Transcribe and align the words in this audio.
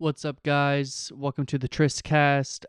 What's 0.00 0.24
up, 0.24 0.42
guys? 0.42 1.12
Welcome 1.14 1.44
to 1.44 1.58
the 1.58 1.68
Tristcast. 1.68 2.64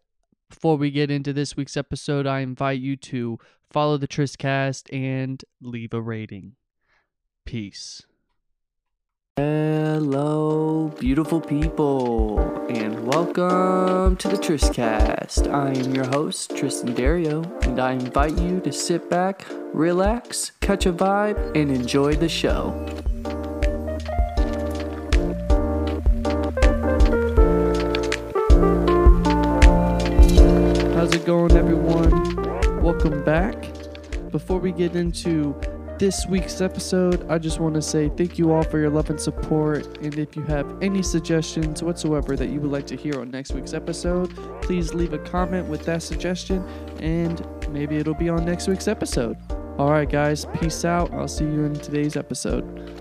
Before 0.50 0.76
we 0.76 0.92
get 0.92 1.10
into 1.10 1.32
this 1.32 1.56
week's 1.56 1.78
episode, 1.78 2.28
I 2.28 2.42
invite 2.42 2.82
you 2.82 2.98
to 2.98 3.40
follow 3.70 3.96
the 3.96 4.06
Tristcast 4.06 4.94
and 4.94 5.42
leave 5.62 5.94
a 5.94 6.02
rating. 6.02 6.58
Peace. 7.46 8.02
Hello, 9.38 10.94
beautiful 11.00 11.40
people, 11.40 12.38
and 12.68 13.08
welcome 13.08 14.18
to 14.18 14.28
the 14.28 14.36
Tristcast. 14.36 15.50
I 15.54 15.70
am 15.70 15.96
your 15.96 16.08
host, 16.08 16.52
Triston 16.52 16.94
Derieux, 16.94 17.44
and 17.62 17.80
I 17.80 17.94
invite 17.94 18.38
you 18.40 18.60
to 18.60 18.74
sit 18.74 19.10
back, 19.10 19.46
relax, 19.72 20.52
catch 20.60 20.86
a 20.86 20.92
vibe, 20.92 21.56
and 21.56 21.72
enjoy 21.72 22.14
the 22.14 22.28
show. 22.28 22.74
Going, 31.32 31.56
everyone? 31.56 32.84
Welcome 32.84 33.24
back. 33.24 33.56
Before 34.32 34.60
we 34.60 34.74
get 34.74 34.98
into 34.98 35.56
this 35.98 36.26
week's 36.28 36.60
episode, 36.60 37.26
I 37.32 37.38
just 37.38 37.62
want 37.62 37.76
to 37.76 37.82
say 37.82 38.10
thank 38.18 38.38
you 38.38 38.52
all 38.52 38.64
for 38.64 38.80
your 38.80 38.90
love 38.90 39.10
and 39.10 39.18
support. 39.18 39.98
And 40.00 40.20
if 40.20 40.36
you 40.36 40.42
have 40.42 40.84
any 40.84 41.02
suggestions 41.02 41.82
whatsoever 41.82 42.36
that 42.36 42.50
you 42.50 42.60
would 42.60 42.70
like 42.72 42.86
to 42.88 42.98
hear 42.98 43.22
on 43.22 43.32
next 43.32 43.54
week's 43.54 43.74
episode, 43.74 44.36
please 44.62 44.94
leave 44.94 45.14
a 45.14 45.20
comment 45.20 45.70
with 45.70 45.86
that 45.86 46.04
suggestion 46.04 46.68
and 47.00 47.48
maybe 47.70 47.96
it'll 47.96 48.14
be 48.14 48.28
on 48.28 48.44
next 48.44 48.68
week's 48.68 48.90
episode. 48.90 49.38
All 49.78 49.90
right, 49.90 50.10
guys, 50.10 50.46
peace 50.60 50.84
out. 50.84 51.14
I'll 51.14 51.30
see 51.30 51.46
you 51.46 51.64
in 51.64 51.76
today's 51.76 52.18
episode. 52.18 53.01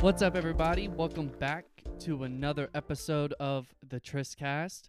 What's 0.00 0.22
up, 0.22 0.34
everybody? 0.34 0.88
Welcome 0.88 1.28
back 1.38 1.66
to 2.00 2.24
another 2.24 2.70
episode 2.74 3.34
of 3.38 3.66
the 3.86 4.00
Tristcast. 4.00 4.88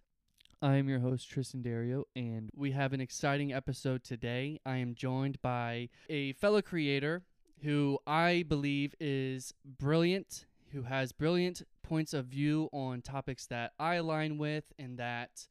I 0.62 0.78
am 0.78 0.88
your 0.88 1.00
host, 1.00 1.30
Triston 1.30 1.62
Derieux, 1.62 2.06
and 2.16 2.50
we 2.56 2.72
have 2.72 2.94
an 2.94 3.02
exciting 3.02 3.52
episode 3.52 4.06
today. 4.06 4.62
I 4.66 4.78
am 4.78 4.96
joined 4.96 5.42
by 5.42 5.90
a 6.10 6.32
fellow 6.32 6.62
creator 6.62 7.24
who 7.62 8.00
I 8.08 8.46
believe 8.48 8.96
is 9.02 9.54
brilliant, 9.66 10.46
who 10.72 10.84
has 10.84 11.12
brilliant 11.12 11.64
points 11.84 12.14
of 12.14 12.28
view 12.28 12.70
on 12.72 13.02
topics 13.02 13.46
that 13.48 13.74
I 13.78 13.96
align 13.96 14.38
with 14.38 14.64
and 14.80 14.98
that 14.98 15.50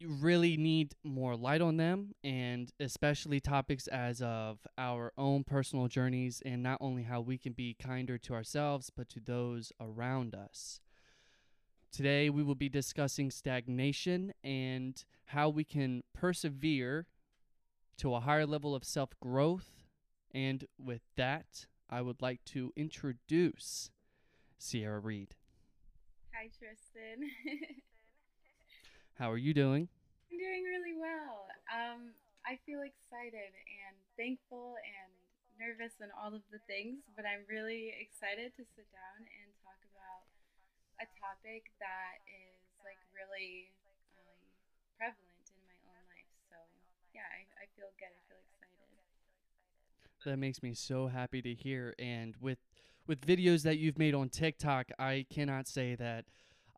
you 0.00 0.08
really 0.20 0.56
need 0.56 0.94
more 1.02 1.36
light 1.36 1.60
on 1.60 1.76
them 1.76 2.14
and 2.22 2.72
especially 2.78 3.40
topics 3.40 3.88
as 3.88 4.22
of 4.22 4.58
our 4.76 5.12
own 5.18 5.42
personal 5.42 5.88
journeys 5.88 6.40
and 6.46 6.62
not 6.62 6.78
only 6.80 7.02
how 7.02 7.20
we 7.20 7.36
can 7.36 7.52
be 7.52 7.74
kinder 7.74 8.16
to 8.16 8.34
ourselves 8.34 8.90
but 8.94 9.08
to 9.08 9.20
those 9.20 9.72
around 9.80 10.34
us. 10.34 10.80
Today 11.90 12.30
we 12.30 12.42
will 12.42 12.54
be 12.54 12.68
discussing 12.68 13.30
stagnation 13.30 14.32
and 14.44 15.02
how 15.26 15.48
we 15.48 15.64
can 15.64 16.04
persevere 16.14 17.06
to 17.98 18.14
a 18.14 18.20
higher 18.20 18.46
level 18.46 18.74
of 18.74 18.84
self-growth 18.84 19.84
and 20.32 20.64
with 20.78 21.02
that 21.16 21.66
I 21.90 22.02
would 22.02 22.22
like 22.22 22.44
to 22.46 22.72
introduce 22.76 23.90
Sierra 24.58 25.00
Reed. 25.00 25.34
Hi, 26.34 26.48
Triston. 26.48 27.24
How 29.18 29.34
are 29.34 29.42
you 29.42 29.50
doing? 29.50 29.90
I'm 30.30 30.38
doing 30.38 30.62
really 30.62 30.94
well. 30.94 31.50
Um, 31.74 32.14
I 32.46 32.54
feel 32.62 32.86
excited 32.86 33.50
and 33.50 33.98
thankful 34.14 34.78
and 34.78 35.10
nervous 35.58 35.98
and 35.98 36.14
all 36.14 36.30
of 36.30 36.46
the 36.54 36.62
things, 36.70 37.02
but 37.18 37.26
I'm 37.26 37.42
really 37.50 37.98
excited 37.98 38.54
to 38.54 38.62
sit 38.78 38.86
down 38.94 39.26
and 39.26 39.50
talk 39.66 39.74
about 39.90 40.22
a 41.02 41.06
topic 41.18 41.66
that 41.82 42.22
is 42.30 42.62
like 42.86 43.02
really 43.10 43.74
um, 44.14 44.38
prevalent 44.94 45.50
in 45.50 45.66
my 45.66 45.78
own 45.90 46.02
life. 46.06 46.30
So, 46.46 46.56
yeah, 47.10 47.26
I, 47.26 47.42
I 47.58 47.66
feel 47.74 47.90
good. 47.98 48.14
I 48.14 48.22
feel 48.30 48.38
excited. 48.38 48.86
That 50.30 50.38
makes 50.38 50.62
me 50.62 50.78
so 50.78 51.10
happy 51.10 51.42
to 51.42 51.54
hear. 51.58 51.90
And 51.98 52.38
with 52.38 52.62
with 53.10 53.26
videos 53.26 53.66
that 53.66 53.78
you've 53.78 53.98
made 53.98 54.14
on 54.14 54.28
TikTok, 54.28 54.94
I 54.98 55.26
cannot 55.26 55.66
say 55.66 55.96
that 55.96 56.26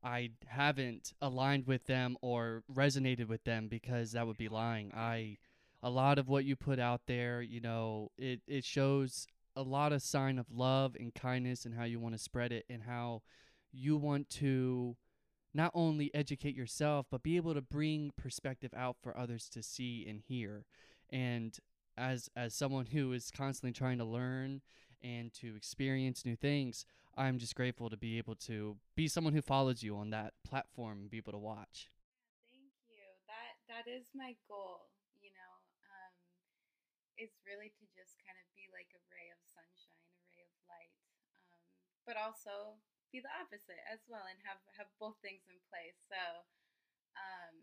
I 0.02 0.30
haven't 0.46 1.12
aligned 1.20 1.66
with 1.66 1.86
them 1.86 2.16
or 2.22 2.62
resonated 2.72 3.28
with 3.28 3.44
them 3.44 3.68
because 3.68 4.12
that 4.12 4.26
would 4.26 4.38
be 4.38 4.48
lying. 4.48 4.92
I 4.94 5.38
a 5.82 5.90
lot 5.90 6.18
of 6.18 6.28
what 6.28 6.44
you 6.44 6.56
put 6.56 6.78
out 6.78 7.02
there, 7.06 7.42
you 7.42 7.60
know, 7.60 8.10
it 8.18 8.40
it 8.46 8.64
shows 8.64 9.26
a 9.56 9.62
lot 9.62 9.92
of 9.92 10.02
sign 10.02 10.38
of 10.38 10.46
love 10.50 10.96
and 10.98 11.14
kindness 11.14 11.64
and 11.64 11.74
how 11.74 11.84
you 11.84 11.98
want 11.98 12.14
to 12.14 12.18
spread 12.18 12.52
it 12.52 12.64
and 12.70 12.84
how 12.84 13.22
you 13.72 13.96
want 13.96 14.30
to 14.30 14.96
not 15.52 15.72
only 15.74 16.10
educate 16.14 16.54
yourself 16.54 17.06
but 17.10 17.22
be 17.22 17.36
able 17.36 17.54
to 17.54 17.60
bring 17.60 18.12
perspective 18.16 18.72
out 18.76 18.96
for 19.02 19.16
others 19.16 19.48
to 19.50 19.62
see 19.62 20.06
and 20.08 20.20
hear. 20.26 20.64
And 21.10 21.58
as 21.98 22.30
as 22.36 22.54
someone 22.54 22.86
who 22.86 23.12
is 23.12 23.30
constantly 23.30 23.72
trying 23.72 23.98
to 23.98 24.04
learn 24.04 24.62
and 25.02 25.32
to 25.34 25.56
experience 25.56 26.24
new 26.24 26.36
things, 26.36 26.84
I'm 27.16 27.38
just 27.38 27.54
grateful 27.54 27.90
to 27.90 27.96
be 27.96 28.18
able 28.18 28.36
to 28.46 28.76
be 28.94 29.08
someone 29.08 29.34
who 29.34 29.42
follows 29.42 29.82
you 29.82 29.96
on 29.96 30.10
that 30.10 30.34
platform 30.46 31.02
and 31.02 31.10
be 31.10 31.18
able 31.18 31.32
to 31.32 31.42
watch. 31.42 31.90
Thank 32.52 32.72
you. 32.86 33.02
That 33.26 33.58
that 33.66 33.86
is 33.90 34.08
my 34.14 34.36
goal. 34.46 34.88
You 35.20 35.34
know, 35.34 35.52
um, 35.90 36.14
is 37.18 37.34
really 37.44 37.74
to 37.76 37.84
just 37.92 38.16
kind 38.24 38.38
of 38.38 38.46
be 38.56 38.70
like 38.72 38.88
a 38.96 39.00
ray 39.12 39.28
of 39.28 39.40
sunshine, 39.44 40.08
a 40.16 40.22
ray 40.32 40.40
of 40.46 40.52
light, 40.70 40.96
um, 41.52 41.60
but 42.08 42.16
also 42.16 42.80
be 43.12 43.20
the 43.20 43.32
opposite 43.36 43.82
as 43.90 44.00
well, 44.06 44.24
and 44.30 44.38
have 44.46 44.62
have 44.78 44.88
both 45.02 45.18
things 45.20 45.44
in 45.50 45.58
place. 45.68 45.98
So, 46.08 46.46
um, 47.18 47.54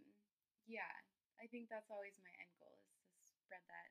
yeah, 0.67 0.91
I 1.39 1.47
think 1.49 1.71
that's 1.71 1.89
always 1.89 2.13
my 2.19 2.33
end 2.37 2.53
goal 2.61 2.77
is 2.83 3.25
to 3.25 3.33
spread 3.41 3.63
that 3.71 3.89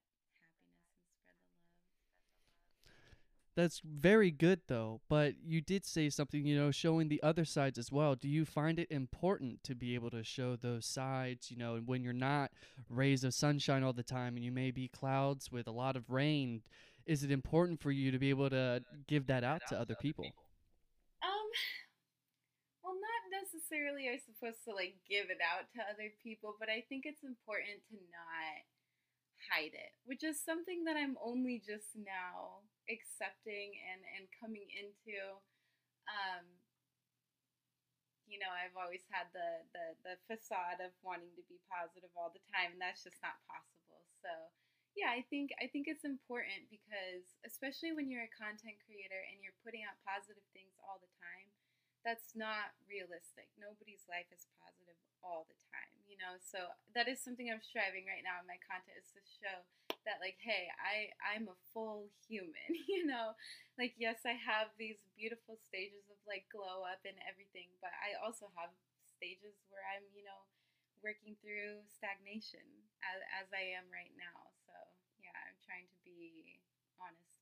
That's 3.56 3.81
very 3.81 4.31
good 4.31 4.61
though, 4.69 5.00
but 5.09 5.34
you 5.43 5.62
did 5.62 5.87
say 5.87 6.11
something, 6.11 6.44
you 6.44 6.59
know, 6.59 6.71
showing 6.71 7.09
the 7.09 7.22
other 7.22 7.47
sides 7.47 7.78
as 7.78 7.91
well. 7.91 8.15
Do 8.15 8.28
you 8.28 8.44
find 8.44 8.78
it 8.78 8.91
important 8.91 9.65
to 9.65 9.75
be 9.75 9.94
able 9.94 10.11
to 10.11 10.22
show 10.22 10.56
those 10.56 10.84
sides, 10.84 11.50
you 11.50 11.56
know, 11.56 11.81
when 11.87 12.05
you're 12.05 12.12
not 12.12 12.50
rays 12.91 13.25
of 13.25 13.33
sunshine 13.33 13.83
all 13.83 13.94
the 13.94 14.03
time 14.03 14.37
and 14.37 14.44
you 14.44 14.53
may 14.53 14.71
be 14.71 14.89
clouds 14.89 15.50
with 15.50 15.67
a 15.67 15.72
lot 15.72 15.97
of 15.97 16.11
rain? 16.11 16.61
Is 17.06 17.25
it 17.25 17.31
important 17.31 17.81
for 17.81 17.91
you 17.91 18.11
to 18.11 18.19
be 18.19 18.28
able 18.28 18.50
to 18.50 18.84
give 19.09 19.27
that 19.28 19.43
out 19.43 19.62
to 19.69 19.81
other 19.81 19.94
people? 19.94 20.27
Um 21.23 21.49
well, 22.84 22.94
not 22.94 23.43
necessarily 23.43 24.09
I'm 24.11 24.21
supposed 24.21 24.65
to 24.69 24.75
like 24.75 24.97
give 25.09 25.31
it 25.31 25.38
out 25.41 25.65
to 25.77 25.81
other 25.91 26.12
people, 26.23 26.56
but 26.61 26.69
I 26.69 26.84
think 26.91 27.06
it's 27.06 27.25
important 27.25 27.81
to 27.88 27.97
not 27.97 28.61
hide 29.50 29.74
it, 29.74 29.92
which 30.04 30.22
is 30.22 30.38
something 30.38 30.84
that 30.84 30.98
I'm 30.98 31.16
only 31.22 31.62
just 31.62 31.94
now 31.94 32.66
accepting 32.90 33.78
and, 33.90 34.02
and 34.18 34.24
coming 34.38 34.66
into. 34.74 35.18
Um, 36.06 36.46
you 38.26 38.42
know, 38.42 38.50
I've 38.50 38.74
always 38.74 39.06
had 39.06 39.30
the, 39.30 39.62
the, 39.70 39.86
the 40.02 40.14
facade 40.26 40.82
of 40.82 40.90
wanting 41.06 41.30
to 41.38 41.44
be 41.46 41.62
positive 41.70 42.10
all 42.18 42.34
the 42.34 42.42
time, 42.50 42.74
and 42.74 42.82
that's 42.82 43.06
just 43.06 43.22
not 43.22 43.38
possible. 43.46 44.02
So, 44.18 44.30
yeah, 44.98 45.14
I 45.14 45.22
think 45.28 45.52
I 45.60 45.70
think 45.70 45.86
it's 45.86 46.08
important 46.08 46.66
because 46.72 47.36
especially 47.46 47.92
when 47.92 48.08
you're 48.08 48.26
a 48.26 48.34
content 48.34 48.80
creator 48.82 49.20
and 49.30 49.38
you're 49.44 49.54
putting 49.62 49.84
out 49.86 49.94
positive 50.02 50.42
things 50.56 50.72
all 50.82 50.98
the 50.98 51.12
time, 51.20 51.48
that's 52.06 52.39
not 52.39 52.71
realistic. 52.87 53.50
Nobody's 53.59 54.06
life 54.06 54.31
is 54.31 54.47
positive 54.62 54.94
all 55.26 55.44
the 55.50 55.58
time, 55.75 55.93
you 56.06 56.14
know. 56.23 56.38
So 56.38 56.70
that 56.94 57.11
is 57.11 57.19
something 57.19 57.50
I'm 57.50 57.64
striving 57.64 58.06
right 58.06 58.23
now 58.23 58.38
in 58.38 58.47
my 58.47 58.61
content 58.62 58.94
is 59.03 59.11
to 59.19 59.23
show 59.43 59.67
that 60.06 60.23
like 60.23 60.38
hey 60.38 60.70
i 60.79 61.11
i'm 61.35 61.50
a 61.50 61.58
full 61.75 62.06
human 62.31 62.70
you 62.87 63.03
know 63.03 63.35
like 63.75 63.91
yes 63.99 64.23
i 64.23 64.38
have 64.38 64.70
these 64.79 65.03
beautiful 65.19 65.58
stages 65.67 66.06
of 66.06 66.19
like 66.31 66.47
glow 66.55 66.87
up 66.87 67.03
and 67.03 67.19
everything 67.26 67.67
but 67.82 67.91
i 68.06 68.14
also 68.23 68.47
have 68.55 68.70
stages 69.02 69.59
where 69.67 69.82
i'm 69.91 70.06
you 70.14 70.23
know 70.23 70.47
working 71.02 71.35
through 71.43 71.82
stagnation 71.91 72.62
as, 73.02 73.19
as 73.43 73.47
i 73.50 73.64
am 73.75 73.87
right 73.91 74.14
now 74.14 74.47
so 74.62 74.75
yeah 75.19 75.35
i'm 75.47 75.59
trying 75.67 75.87
to 75.91 75.99
be 76.06 76.59
honest 77.02 77.36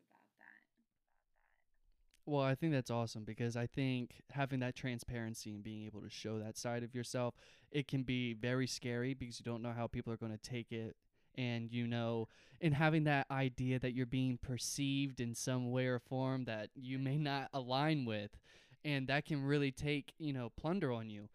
well, 2.27 2.43
I 2.43 2.55
think 2.55 2.73
that's 2.73 2.91
awesome 2.91 3.25
because 3.25 3.57
I 3.57 3.67
think 3.67 4.23
having 4.31 4.61
that 4.61 4.75
transparency 4.75 5.51
and 5.51 5.63
being 5.63 5.85
able 5.85 6.01
to 6.01 6.11
show 6.11 6.39
that 6.39 6.57
side 6.57 6.83
of 6.83 6.95
yourself, 6.95 7.35
it 7.71 7.89
can 7.89 8.03
be 8.03 8.35
very 8.35 8.67
scary 8.67 9.15
because 9.15 9.39
you 9.39 9.45
don't 9.45 9.63
know 9.63 9.73
how 9.73 9.87
people 9.87 10.13
are 10.13 10.17
going 10.17 10.33
to 10.33 10.39
take 10.39 10.73
it 10.73 10.97
and 11.37 11.73
you 11.73 11.85
know 11.85 12.29
and 12.61 12.75
having 12.75 13.03
that 13.03 13.27
idea 13.29 13.77
that 13.81 13.93
you're 13.93 14.07
being 14.07 14.39
perceived 14.41 15.21
in 15.21 15.35
some 15.35 15.73
way 15.73 15.87
or 15.87 15.99
form 15.99 16.45
that 16.45 16.71
you 16.77 16.97
may 16.97 17.19
not 17.19 17.49
align 17.53 18.05
with 18.05 18.39
and 18.85 19.09
that 19.09 19.25
can 19.25 19.43
really 19.43 19.73
take 19.73 20.13
you 20.19 20.33
know 20.33 20.51
plunder 20.57 20.93
on 20.93 21.11
you. 21.11 21.29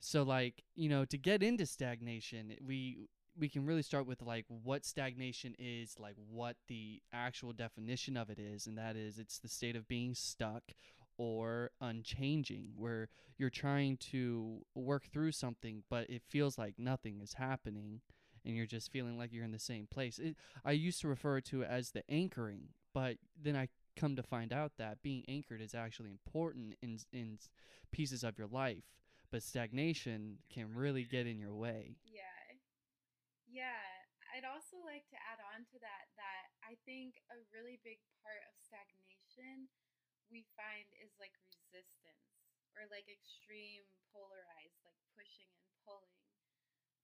So 0.00 0.22
like, 0.22 0.62
you 0.74 0.88
know, 0.88 1.04
to 1.04 1.18
get 1.18 1.42
into 1.42 1.66
stagnation, 1.66 2.56
we 2.66 3.08
we 3.38 3.48
can 3.48 3.64
really 3.64 3.82
start 3.82 4.06
with 4.06 4.22
like 4.22 4.44
what 4.48 4.84
stagnation 4.84 5.54
is, 5.58 5.96
like 5.98 6.16
what 6.30 6.56
the 6.68 7.02
actual 7.12 7.52
definition 7.52 8.16
of 8.16 8.30
it 8.30 8.38
is, 8.38 8.66
and 8.66 8.76
that 8.78 8.96
is 8.96 9.18
it's 9.18 9.38
the 9.38 9.48
state 9.48 9.76
of 9.76 9.88
being 9.88 10.14
stuck 10.14 10.62
or 11.16 11.70
unchanging 11.80 12.70
where 12.76 13.08
you're 13.36 13.50
trying 13.50 13.96
to 13.98 14.60
work 14.74 15.04
through 15.12 15.30
something 15.30 15.82
but 15.90 16.08
it 16.08 16.22
feels 16.26 16.56
like 16.56 16.72
nothing 16.78 17.20
is 17.20 17.34
happening 17.34 18.00
and 18.44 18.56
you're 18.56 18.66
just 18.66 18.90
feeling 18.90 19.18
like 19.18 19.32
you're 19.32 19.44
in 19.44 19.52
the 19.52 19.58
same 19.58 19.86
place. 19.86 20.18
It, 20.18 20.36
I 20.64 20.72
used 20.72 21.00
to 21.02 21.08
refer 21.08 21.40
to 21.40 21.62
it 21.62 21.68
as 21.70 21.90
the 21.90 22.02
anchoring, 22.10 22.68
but 22.94 23.16
then 23.40 23.56
I 23.56 23.68
come 23.96 24.16
to 24.16 24.22
find 24.22 24.52
out 24.52 24.72
that 24.78 25.02
being 25.02 25.24
anchored 25.28 25.60
is 25.60 25.74
actually 25.74 26.10
important 26.10 26.74
in 26.82 26.98
in 27.12 27.38
pieces 27.92 28.24
of 28.24 28.38
your 28.38 28.46
life, 28.46 28.84
but 29.30 29.42
stagnation 29.42 30.38
can 30.52 30.74
really 30.74 31.04
get 31.04 31.26
in 31.26 31.38
your 31.38 31.54
way. 31.54 31.96
Yeah. 33.50 34.06
I'd 34.30 34.46
also 34.46 34.78
like 34.86 35.10
to 35.10 35.18
add 35.26 35.42
on 35.42 35.66
to 35.74 35.78
that 35.82 36.06
that 36.14 36.54
I 36.62 36.78
think 36.86 37.18
a 37.34 37.42
really 37.50 37.82
big 37.82 37.98
part 38.22 38.46
of 38.46 38.54
stagnation 38.62 39.66
we 40.30 40.46
find 40.54 40.86
is 41.02 41.18
like 41.18 41.34
resistance 41.42 42.38
or 42.78 42.86
like 42.94 43.10
extreme 43.10 43.82
polarized, 44.14 44.78
like 44.86 45.02
pushing 45.18 45.50
and 45.50 45.66
pulling. 45.82 46.22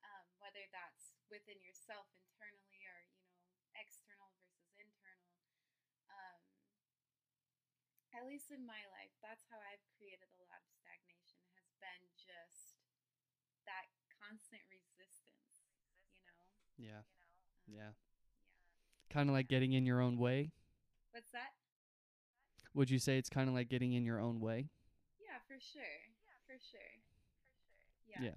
Um, 0.07 0.27
whether 0.39 0.63
that's 0.71 1.19
within 1.27 1.59
yourself 1.61 2.07
internally 2.15 2.87
or, 2.87 3.01
you 3.43 3.51
know, 3.51 3.67
external 3.75 4.31
versus 4.39 4.71
internal. 4.79 5.35
Um, 6.07 6.41
at 8.15 8.25
least 8.25 8.49
in 8.55 8.65
my 8.65 8.83
life, 8.95 9.13
that's 9.21 9.45
how 9.51 9.59
I've 9.61 9.85
created 9.99 10.31
a 10.31 10.43
lot 10.47 10.63
of 10.63 10.71
stagnation, 10.73 11.43
has 11.59 11.69
been 11.83 12.03
just 12.17 12.79
that 13.67 13.91
constant 14.09 14.63
resistance, 14.71 14.96
know? 16.79 16.85
Yeah. 16.85 16.99
Um, 16.99 17.75
Yeah. 17.75 17.91
Kind 19.11 19.29
of 19.29 19.35
like 19.35 19.49
getting 19.49 19.73
in 19.73 19.87
your 19.87 20.01
own 20.01 20.19
way. 20.19 20.53
What's 21.13 21.31
that? 21.31 21.53
Would 22.75 22.91
you 22.91 22.99
say 22.99 23.19
it's 23.19 23.31
kind 23.31 23.49
of 23.49 23.55
like 23.55 23.69
getting 23.69 23.93
in 23.93 24.05
your 24.05 24.21
own 24.21 24.41
way? 24.41 24.69
Yeah, 25.19 25.39
for 25.47 25.59
sure. 25.61 25.81
Yeah, 25.83 26.37
for 26.47 26.53
sure. 26.53 26.61
For 26.61 26.65
sure. 26.71 28.21
Yeah. 28.21 28.25
Yeah. 28.31 28.37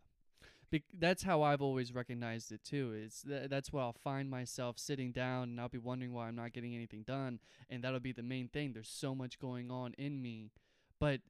Bec- 0.72 0.84
that's 1.00 1.24
how 1.24 1.42
I've 1.42 1.62
always 1.62 1.94
recognized 1.94 2.52
it 2.52 2.64
too. 2.64 2.94
Is 2.96 3.24
th- 3.28 3.50
that's 3.50 3.74
where 3.74 3.84
I'll 3.84 3.94
find 4.04 4.30
myself 4.30 4.78
sitting 4.78 5.12
down 5.12 5.50
and 5.50 5.60
I'll 5.60 5.68
be 5.70 5.80
wondering 5.80 6.14
why 6.14 6.28
I'm 6.28 6.36
not 6.36 6.54
getting 6.54 6.76
anything 6.76 7.04
done, 7.04 7.40
and 7.70 7.84
that'll 7.84 8.00
be 8.00 8.12
the 8.12 8.22
main 8.24 8.48
thing. 8.50 8.74
There's 8.74 8.88
so 8.90 9.16
much 9.16 9.40
going 9.40 9.72
on 9.72 9.94
in 9.98 10.22
me, 10.22 10.52
but 11.00 11.22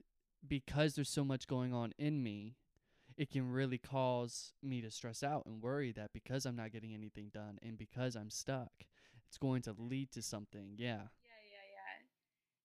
because 0.46 0.96
there's 0.96 1.10
so 1.10 1.24
much 1.24 1.48
going 1.48 1.74
on 1.74 1.94
in 1.98 2.22
me, 2.22 2.56
it 3.20 3.28
can 3.28 3.52
really 3.52 3.76
cause 3.76 4.56
me 4.64 4.80
to 4.80 4.88
stress 4.88 5.28
out 5.28 5.44
and 5.44 5.60
worry 5.60 5.92
that 5.92 6.16
because 6.16 6.48
I'm 6.48 6.56
not 6.56 6.72
getting 6.72 6.96
anything 6.96 7.28
done 7.36 7.60
and 7.60 7.76
because 7.76 8.16
I'm 8.16 8.32
stuck, 8.32 8.72
it's 9.28 9.36
going 9.36 9.60
to 9.68 9.76
lead 9.76 10.16
to 10.16 10.24
something. 10.24 10.80
Yeah. 10.80 11.12
Yeah, 11.28 11.44
yeah, 11.52 11.68
yeah. 11.68 11.96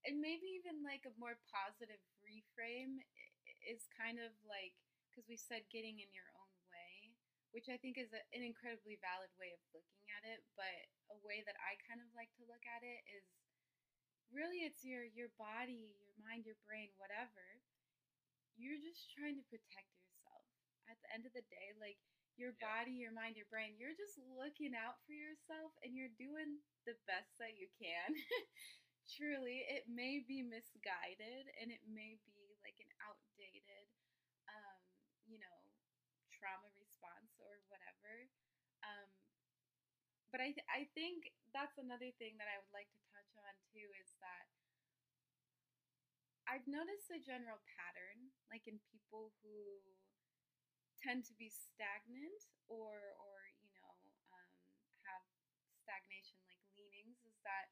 And 0.07 0.23
maybe 0.23 0.47
even 0.55 0.87
like 0.87 1.03
a 1.11 1.15
more 1.19 1.35
positive 1.51 1.99
reframe 2.23 3.03
is 3.67 3.91
kind 3.99 4.23
of 4.23 4.31
like, 4.47 4.79
because 5.11 5.27
we 5.27 5.35
said 5.35 5.67
getting 5.75 5.99
in 5.99 6.07
your 6.15 6.31
own 6.39 6.55
way, 6.71 7.11
which 7.51 7.67
I 7.67 7.75
think 7.75 7.99
is 7.99 8.15
a, 8.15 8.23
an 8.31 8.47
incredibly 8.47 8.95
valid 9.03 9.35
way 9.35 9.51
of 9.51 9.59
looking 9.75 10.07
at 10.15 10.23
it. 10.23 10.47
But 10.55 10.87
a 11.11 11.19
way 11.27 11.43
that 11.51 11.59
I 11.67 11.83
kind 11.83 11.99
of 11.99 12.07
like 12.15 12.31
to 12.39 12.47
look 12.47 12.63
at 12.63 12.87
it 12.87 13.03
is 13.11 13.27
really 14.31 14.63
it's 14.63 14.87
your, 14.87 15.03
your 15.03 15.35
body, 15.35 15.99
your 15.99 16.15
mind, 16.23 16.47
your 16.47 16.63
brain, 16.63 16.95
whatever. 16.95 17.59
You're 18.55 18.79
just 18.79 19.11
trying 19.11 19.35
to 19.35 19.43
protect 19.51 19.91
yourself. 19.99 20.04
At 20.91 21.01
the 21.03 21.11
end 21.15 21.25
of 21.27 21.33
the 21.33 21.45
day, 21.49 21.73
like 21.81 21.99
your 22.37 22.53
Yeah. 22.61 22.67
body, 22.85 22.93
your 22.93 23.13
mind, 23.13 23.37
your 23.37 23.47
brain, 23.47 23.77
you're 23.79 23.95
just 23.97 24.19
looking 24.19 24.75
out 24.75 25.01
for 25.07 25.13
yourself 25.15 25.73
and 25.83 25.95
you're 25.95 26.13
doing 26.19 26.61
the 26.85 26.95
best 27.07 27.31
that 27.39 27.57
you 27.57 27.69
can. 27.79 28.15
Truly, 29.17 29.65
it 29.69 29.87
may 29.89 30.21
be 30.21 30.43
misguided 30.43 31.49
and 31.61 31.71
it 31.71 31.83
may 31.87 32.17
be 32.25 32.57
like 32.65 32.77
an 32.81 32.91
outdated, 33.05 33.87
um, 34.49 34.81
you 35.29 35.39
know, 35.39 35.59
trauma 36.33 36.69
response 36.77 37.33
or 37.41 37.61
whatever. 37.69 38.29
Um, 38.85 39.09
but 40.33 40.41
I, 40.43 40.51
th- 40.53 40.69
I 40.69 40.85
think 40.93 41.33
that's 41.55 41.79
another 41.81 42.11
thing 42.21 42.37
that 42.37 42.51
I 42.51 42.59
would 42.61 42.75
like 42.75 42.91
to 42.93 43.01
touch 43.15 43.31
on 43.41 43.55
too 43.73 43.89
is 44.03 44.11
that 44.21 44.45
I've 46.49 46.67
noticed 46.69 47.09
a 47.13 47.21
general 47.21 47.61
pattern, 47.77 48.33
like 48.53 48.65
in 48.69 48.81
people 48.93 49.33
who 49.41 49.81
tend 51.05 51.29
to 51.29 51.35
be 51.37 51.53
stagnant 51.53 52.41
or, 52.73 52.97
or 53.21 53.37
you 53.61 53.71
know, 53.77 53.93
um, 54.33 54.53
have 55.05 55.25
stagnation 55.85 56.41
like 56.49 56.61
leanings, 56.75 57.21
is 57.29 57.37
that 57.45 57.69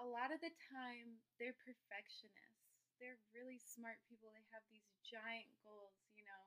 a 0.00 0.06
lot 0.06 0.32
of 0.32 0.40
the 0.40 0.52
time 0.72 1.20
they're 1.36 1.56
perfectionists. 1.60 2.64
They're 3.00 3.20
really 3.36 3.60
smart 3.60 4.00
people. 4.08 4.32
They 4.32 4.46
have 4.56 4.64
these 4.72 4.88
giant 5.04 5.52
goals, 5.60 6.00
you 6.16 6.24
know. 6.24 6.44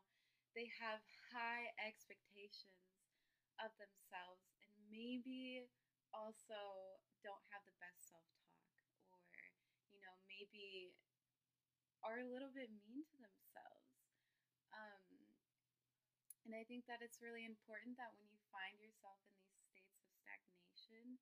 They 0.57 0.65
have 0.81 1.01
high 1.29 1.69
expectations 1.77 2.89
of 3.61 3.69
themselves 3.77 4.49
and 4.65 4.71
maybe 4.89 5.69
also 6.15 6.57
don't 7.21 7.45
have 7.53 7.61
the 7.69 7.75
best 7.77 8.09
self 8.09 8.25
talk 8.41 9.29
or, 9.37 9.45
you 9.93 9.99
know, 10.01 10.15
maybe 10.25 10.93
are 12.03 12.19
a 12.23 12.29
little 12.31 12.51
bit 12.55 12.71
mean 12.87 13.03
to 13.05 13.17
themselves. 13.19 13.89
Um, 14.73 15.08
and 16.45 16.55
I 16.55 16.63
think 16.65 16.87
that 16.87 17.03
it's 17.03 17.19
really 17.23 17.43
important 17.43 17.99
that 17.99 18.13
when 18.15 18.27
you 18.31 18.39
find 18.53 18.79
yourself 18.79 19.19
in 19.27 19.35
these 19.43 19.59
states 19.67 19.99
of 19.99 20.07
stagnation, 20.09 21.19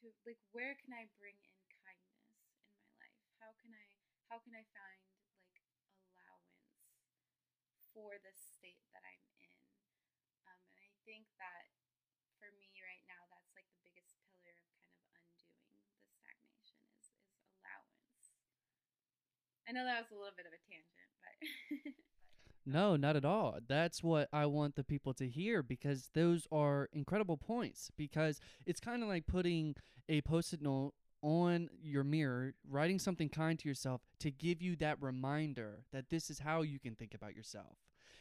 to 0.00 0.08
like 0.24 0.40
where 0.54 0.76
can 0.80 0.96
I 0.96 1.10
bring 1.20 1.36
in 1.44 1.56
kindness 1.84 2.24
in 2.30 2.36
my 2.40 2.56
life? 3.00 3.20
How 3.42 3.52
can 3.60 3.72
I 3.74 3.86
how 4.32 4.38
can 4.40 4.54
I 4.56 4.64
find 4.72 5.02
like 5.52 5.66
allowance 6.06 6.86
for 7.92 8.16
the 8.22 8.32
state 8.32 8.80
that 8.94 9.04
I'm 9.04 9.24
in? 9.42 9.58
Um, 10.48 10.60
and 10.72 10.78
I 10.80 10.90
think 11.04 11.28
that 11.36 11.68
for 12.40 12.48
me 12.56 12.80
right 12.80 13.04
now, 13.04 13.28
that's 13.28 13.52
like 13.52 13.68
the 13.76 13.82
biggest 13.84 14.16
pillar 14.40 14.56
of 14.56 14.80
kind 15.12 15.20
of 15.28 15.36
undoing 15.44 16.00
the 16.00 16.08
stagnation 16.16 16.80
is 16.96 17.12
is 17.36 17.44
allowance. 17.60 18.32
I 19.68 19.76
know 19.76 19.84
that 19.84 20.08
was 20.08 20.10
a 20.10 20.18
little 20.18 20.34
bit 20.34 20.48
of 20.48 20.56
a 20.56 20.62
tangent, 20.64 21.10
but 21.20 21.36
No, 22.70 22.94
not 22.96 23.16
at 23.16 23.24
all. 23.24 23.58
That's 23.66 24.02
what 24.02 24.28
I 24.32 24.46
want 24.46 24.76
the 24.76 24.84
people 24.84 25.12
to 25.14 25.28
hear 25.28 25.62
because 25.62 26.10
those 26.14 26.46
are 26.52 26.88
incredible 26.92 27.36
points. 27.36 27.90
Because 27.96 28.40
it's 28.64 28.80
kind 28.80 29.02
of 29.02 29.08
like 29.08 29.26
putting 29.26 29.74
a 30.08 30.20
post 30.20 30.52
it 30.52 30.62
note 30.62 30.92
on 31.22 31.68
your 31.82 32.04
mirror, 32.04 32.54
writing 32.68 32.98
something 32.98 33.28
kind 33.28 33.58
to 33.58 33.68
yourself 33.68 34.02
to 34.20 34.30
give 34.30 34.62
you 34.62 34.76
that 34.76 35.02
reminder 35.02 35.84
that 35.92 36.08
this 36.10 36.30
is 36.30 36.38
how 36.38 36.62
you 36.62 36.78
can 36.78 36.94
think 36.94 37.12
about 37.14 37.34
yourself. 37.34 37.76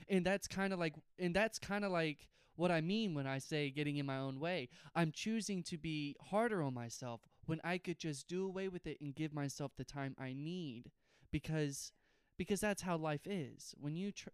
And 0.09 0.25
that's 0.25 0.47
kind 0.47 0.73
of 0.73 0.79
like, 0.79 0.95
and 1.19 1.35
that's 1.35 1.59
kind 1.59 1.85
of 1.85 1.91
like 1.91 2.27
what 2.55 2.71
I 2.71 2.81
mean 2.81 3.13
when 3.13 3.27
I 3.27 3.37
say 3.37 3.69
getting 3.69 3.97
in 3.97 4.05
my 4.05 4.17
own 4.17 4.39
way. 4.39 4.69
I'm 4.95 5.11
choosing 5.11 5.63
to 5.63 5.77
be 5.77 6.15
harder 6.29 6.61
on 6.63 6.73
myself 6.73 7.21
when 7.45 7.61
I 7.63 7.77
could 7.77 7.99
just 7.99 8.27
do 8.27 8.45
away 8.45 8.67
with 8.67 8.87
it 8.87 8.99
and 8.99 9.15
give 9.15 9.33
myself 9.33 9.71
the 9.77 9.85
time 9.85 10.15
I 10.19 10.33
need 10.33 10.91
because 11.31 11.91
because 12.39 12.61
that's 12.61 12.81
how 12.81 12.97
life 12.97 13.27
is. 13.27 13.75
When 13.79 13.97
you 13.97 14.13
tr- 14.13 14.29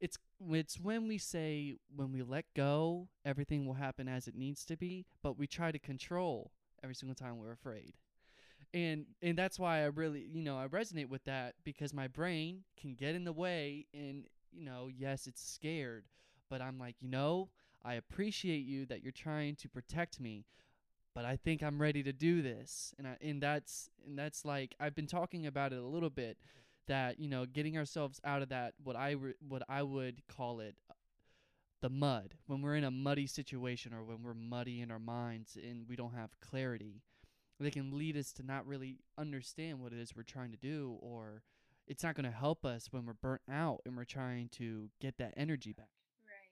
it's 0.00 0.16
it's 0.52 0.78
when 0.80 1.08
we 1.08 1.18
say 1.18 1.76
when 1.94 2.12
we 2.12 2.22
let 2.22 2.46
go, 2.54 3.08
everything 3.24 3.66
will 3.66 3.74
happen 3.74 4.08
as 4.08 4.28
it 4.28 4.36
needs 4.36 4.64
to 4.66 4.76
be, 4.76 5.04
but 5.22 5.36
we 5.36 5.48
try 5.48 5.72
to 5.72 5.78
control 5.80 6.52
every 6.84 6.94
single 6.94 7.16
time 7.16 7.38
we're 7.38 7.52
afraid. 7.52 7.94
And 8.72 9.06
and 9.22 9.36
that's 9.36 9.58
why 9.58 9.80
I 9.80 9.86
really, 9.86 10.26
you 10.32 10.42
know, 10.42 10.56
I 10.56 10.68
resonate 10.68 11.08
with 11.08 11.24
that 11.24 11.56
because 11.64 11.92
my 11.92 12.08
brain 12.08 12.62
can 12.80 12.94
get 12.94 13.16
in 13.16 13.24
the 13.24 13.32
way 13.32 13.86
and 13.92 14.24
you 14.52 14.64
know, 14.64 14.88
yes, 14.94 15.26
it's 15.26 15.42
scared, 15.42 16.04
but 16.48 16.62
I'm 16.62 16.78
like, 16.78 16.96
you 17.00 17.08
know, 17.08 17.48
I 17.84 17.94
appreciate 17.94 18.64
you 18.64 18.86
that 18.86 19.02
you're 19.02 19.12
trying 19.12 19.56
to 19.56 19.68
protect 19.68 20.20
me, 20.20 20.44
but 21.14 21.24
I 21.24 21.36
think 21.36 21.62
I'm 21.62 21.80
ready 21.80 22.02
to 22.02 22.12
do 22.12 22.42
this. 22.42 22.94
And 22.98 23.06
I, 23.08 23.16
and 23.20 23.42
that's 23.42 23.90
and 24.06 24.18
that's 24.18 24.44
like 24.44 24.74
I've 24.80 24.94
been 24.94 25.06
talking 25.06 25.46
about 25.46 25.72
it 25.72 25.78
a 25.80 25.86
little 25.86 26.10
bit 26.10 26.38
that 26.88 27.18
you 27.20 27.28
know 27.28 27.46
getting 27.46 27.76
ourselves 27.78 28.20
out 28.24 28.42
of 28.42 28.48
that 28.50 28.74
what 28.82 28.96
I 28.96 29.12
re- 29.12 29.34
what 29.46 29.62
I 29.68 29.82
would 29.82 30.22
call 30.28 30.60
it 30.60 30.76
uh, 30.90 30.94
the 31.80 31.90
mud 31.90 32.34
when 32.46 32.62
we're 32.62 32.76
in 32.76 32.84
a 32.84 32.90
muddy 32.90 33.26
situation 33.26 33.92
or 33.92 34.04
when 34.04 34.22
we're 34.22 34.34
muddy 34.34 34.80
in 34.80 34.90
our 34.90 34.98
minds 35.00 35.56
and 35.56 35.86
we 35.88 35.96
don't 35.96 36.14
have 36.14 36.30
clarity 36.40 37.02
they 37.60 37.70
can 37.70 37.96
lead 37.96 38.16
us 38.16 38.32
to 38.32 38.42
not 38.44 38.66
really 38.66 38.98
understand 39.18 39.80
what 39.80 39.92
it 39.92 39.98
is 39.98 40.16
we're 40.16 40.22
trying 40.22 40.50
to 40.52 40.58
do 40.58 40.96
or 41.00 41.42
it's 41.86 42.02
not 42.04 42.14
going 42.14 42.24
to 42.24 42.36
help 42.36 42.64
us 42.64 42.88
when 42.92 43.06
we're 43.06 43.12
burnt 43.14 43.42
out 43.50 43.80
and 43.86 43.96
we're 43.96 44.04
trying 44.04 44.48
to 44.50 44.90
get 45.00 45.18
that 45.18 45.34
energy 45.36 45.72
back 45.72 45.88
Right. 46.26 46.50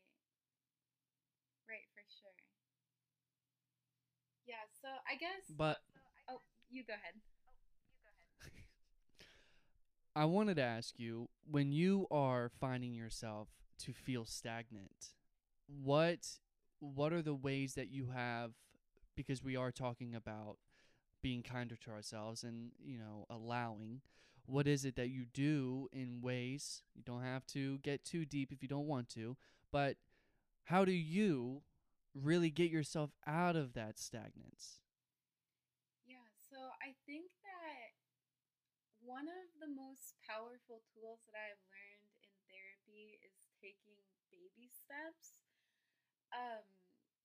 Right, 1.68 1.86
for 1.94 2.04
sure. 2.08 2.36
Yeah, 4.46 4.66
so 4.82 4.88
I 5.08 5.14
guess 5.16 5.46
but 5.56 5.78
oh, 6.28 6.40
you 6.70 6.82
go 6.84 6.94
ahead. 6.94 7.14
I 10.20 10.26
wanted 10.26 10.56
to 10.56 10.62
ask 10.62 10.98
you 10.98 11.30
when 11.50 11.72
you 11.72 12.06
are 12.10 12.50
finding 12.60 12.92
yourself 12.92 13.48
to 13.78 13.94
feel 13.94 14.26
stagnant. 14.26 15.14
What 15.66 16.18
what 16.78 17.14
are 17.14 17.22
the 17.22 17.34
ways 17.34 17.72
that 17.76 17.88
you 17.90 18.08
have 18.14 18.50
because 19.16 19.42
we 19.42 19.56
are 19.56 19.72
talking 19.72 20.14
about 20.14 20.58
being 21.22 21.42
kinder 21.42 21.74
to 21.84 21.90
ourselves 21.90 22.44
and, 22.44 22.72
you 22.78 22.98
know, 22.98 23.24
allowing 23.30 24.02
what 24.44 24.66
is 24.66 24.84
it 24.84 24.94
that 24.96 25.08
you 25.08 25.24
do 25.24 25.88
in 25.90 26.20
ways 26.20 26.82
you 26.94 27.02
don't 27.02 27.22
have 27.22 27.46
to 27.46 27.78
get 27.78 28.04
too 28.04 28.26
deep 28.26 28.52
if 28.52 28.60
you 28.60 28.68
don't 28.68 28.86
want 28.86 29.08
to, 29.14 29.38
but 29.72 29.96
how 30.64 30.84
do 30.84 30.92
you 30.92 31.62
really 32.14 32.50
get 32.50 32.70
yourself 32.70 33.08
out 33.26 33.56
of 33.56 33.72
that 33.72 33.96
stagnance? 33.96 34.80
Yeah, 36.06 36.16
so 36.50 36.58
I 36.82 36.92
think 37.06 37.30
one 39.00 39.28
of 39.28 39.48
the 39.60 39.70
most 39.70 40.16
powerful 40.28 40.84
tools 40.92 41.24
that 41.28 41.36
I've 41.36 41.64
learned 41.72 42.06
in 42.20 42.32
therapy 42.48 43.20
is 43.24 43.36
taking 43.60 43.96
baby 44.28 44.68
steps. 44.68 45.36
Um, 46.30 46.64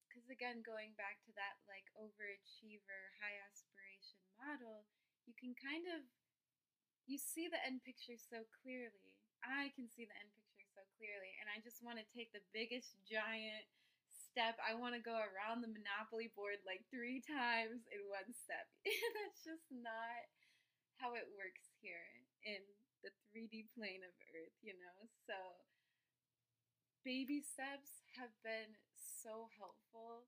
because 0.07 0.31
again, 0.31 0.63
going 0.63 0.95
back 0.95 1.19
to 1.27 1.31
that 1.35 1.59
like 1.67 1.91
overachiever, 1.99 3.11
high 3.19 3.35
aspiration 3.51 4.23
model, 4.39 4.87
you 5.27 5.35
can 5.35 5.51
kind 5.59 5.91
of 5.91 6.07
you 7.05 7.19
see 7.19 7.51
the 7.51 7.61
end 7.61 7.83
picture 7.85 8.17
so 8.17 8.47
clearly. 8.63 9.13
I 9.45 9.69
can 9.77 9.85
see 9.91 10.07
the 10.07 10.17
end 10.17 10.31
picture 10.33 10.65
so 10.73 10.81
clearly, 10.97 11.35
and 11.37 11.51
I 11.51 11.61
just 11.61 11.83
want 11.85 12.01
to 12.01 12.07
take 12.15 12.33
the 12.33 12.41
biggest 12.55 12.97
giant 13.05 13.67
step. 14.09 14.57
I 14.63 14.73
want 14.73 14.97
to 14.97 15.03
go 15.03 15.15
around 15.15 15.61
the 15.61 15.69
Monopoly 15.69 16.33
board 16.33 16.63
like 16.65 16.81
three 16.89 17.21
times 17.21 17.85
in 17.91 18.01
one 18.09 18.31
step. 18.33 18.65
That's 19.19 19.43
just 19.45 19.67
not 19.69 20.23
how 20.99 21.13
it 21.15 21.27
works 21.35 21.71
here 21.81 22.25
in 22.43 22.61
the 23.03 23.11
3D 23.31 23.67
plane 23.75 24.01
of 24.05 24.13
Earth, 24.33 24.55
you 24.61 24.73
know? 24.75 25.07
So, 25.27 25.37
baby 27.03 27.39
steps 27.43 28.03
have 28.17 28.33
been 28.43 28.75
so 28.95 29.47
helpful. 29.55 30.27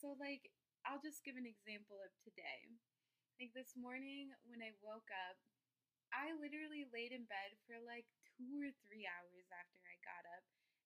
So, 0.00 0.16
like, 0.18 0.50
I'll 0.84 1.02
just 1.02 1.24
give 1.24 1.36
an 1.38 1.48
example 1.48 2.00
of 2.00 2.10
today. 2.24 2.74
Like, 3.38 3.52
this 3.54 3.74
morning 3.76 4.30
when 4.46 4.62
I 4.62 4.74
woke 4.82 5.10
up, 5.28 5.38
I 6.14 6.30
literally 6.38 6.86
laid 6.94 7.10
in 7.10 7.26
bed 7.26 7.58
for 7.66 7.76
like 7.82 8.06
two 8.38 8.54
or 8.62 8.70
three 8.86 9.04
hours 9.06 9.46
after 9.50 9.82
I 9.82 9.96
got 10.06 10.24
up. 10.38 10.44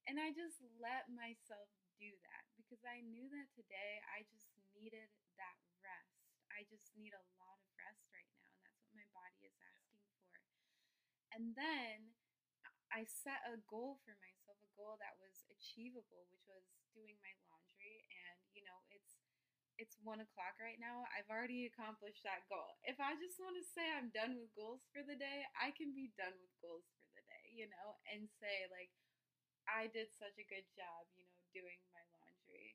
And 0.09 0.17
I 0.17 0.33
just 0.33 0.59
let 0.81 1.07
myself 1.13 1.69
do 2.01 2.09
that 2.09 2.45
because 2.57 2.81
I 2.89 3.05
knew 3.05 3.29
that 3.29 3.49
today 3.53 4.01
I 4.09 4.25
just 4.33 4.49
needed 4.73 5.07
that 5.37 5.59
rest. 5.85 6.17
I 6.49 6.65
just 6.73 6.89
need 6.97 7.13
a 7.13 7.25
lot 7.37 7.59
of 7.61 7.69
rest 7.77 8.03
right 8.11 8.33
now. 8.41 8.49
And 8.57 8.65
that's 8.65 8.81
what 8.89 8.97
my 8.97 9.07
body 9.19 9.51
is 9.51 9.59
asking 9.59 10.07
for. 10.15 10.31
And 11.35 11.45
then 11.59 12.15
I 12.95 13.05
set 13.09 13.43
a 13.51 13.59
goal 13.69 13.99
for 14.05 14.15
myself, 14.23 14.59
a 14.63 14.71
goal 14.79 14.97
that 15.03 15.19
was 15.19 15.45
achievable, 15.51 16.29
which 16.31 16.45
was 16.49 16.65
doing 16.95 17.17
my 17.21 17.35
laundry. 17.51 18.07
And, 18.09 18.39
you 18.55 18.63
know, 18.65 18.79
it's 18.95 19.19
it's 19.79 19.95
one 20.03 20.19
o'clock 20.19 20.59
right 20.59 20.79
now. 20.83 21.07
I've 21.15 21.31
already 21.31 21.71
accomplished 21.71 22.27
that 22.27 22.43
goal. 22.51 22.79
If 22.83 22.99
I 22.99 23.15
just 23.15 23.39
want 23.39 23.55
to 23.59 23.67
say 23.75 23.87
I'm 23.95 24.11
done 24.11 24.35
with 24.35 24.51
goals 24.59 24.83
for 24.91 25.07
the 25.07 25.15
day, 25.15 25.47
I 25.55 25.71
can 25.71 25.95
be 25.95 26.11
done 26.19 26.35
with 26.35 26.51
goals 26.59 26.83
for 26.99 27.07
the 27.15 27.23
day, 27.23 27.47
you 27.55 27.71
know, 27.71 27.95
and 28.11 28.27
say, 28.43 28.67
like, 28.75 28.91
I 29.71 29.87
did 29.93 30.11
such 30.19 30.35
a 30.41 30.47
good 30.51 30.67
job, 30.75 31.07
you 31.15 31.23
know, 31.31 31.41
doing 31.55 31.79
my 31.95 32.03
laundry. 32.19 32.75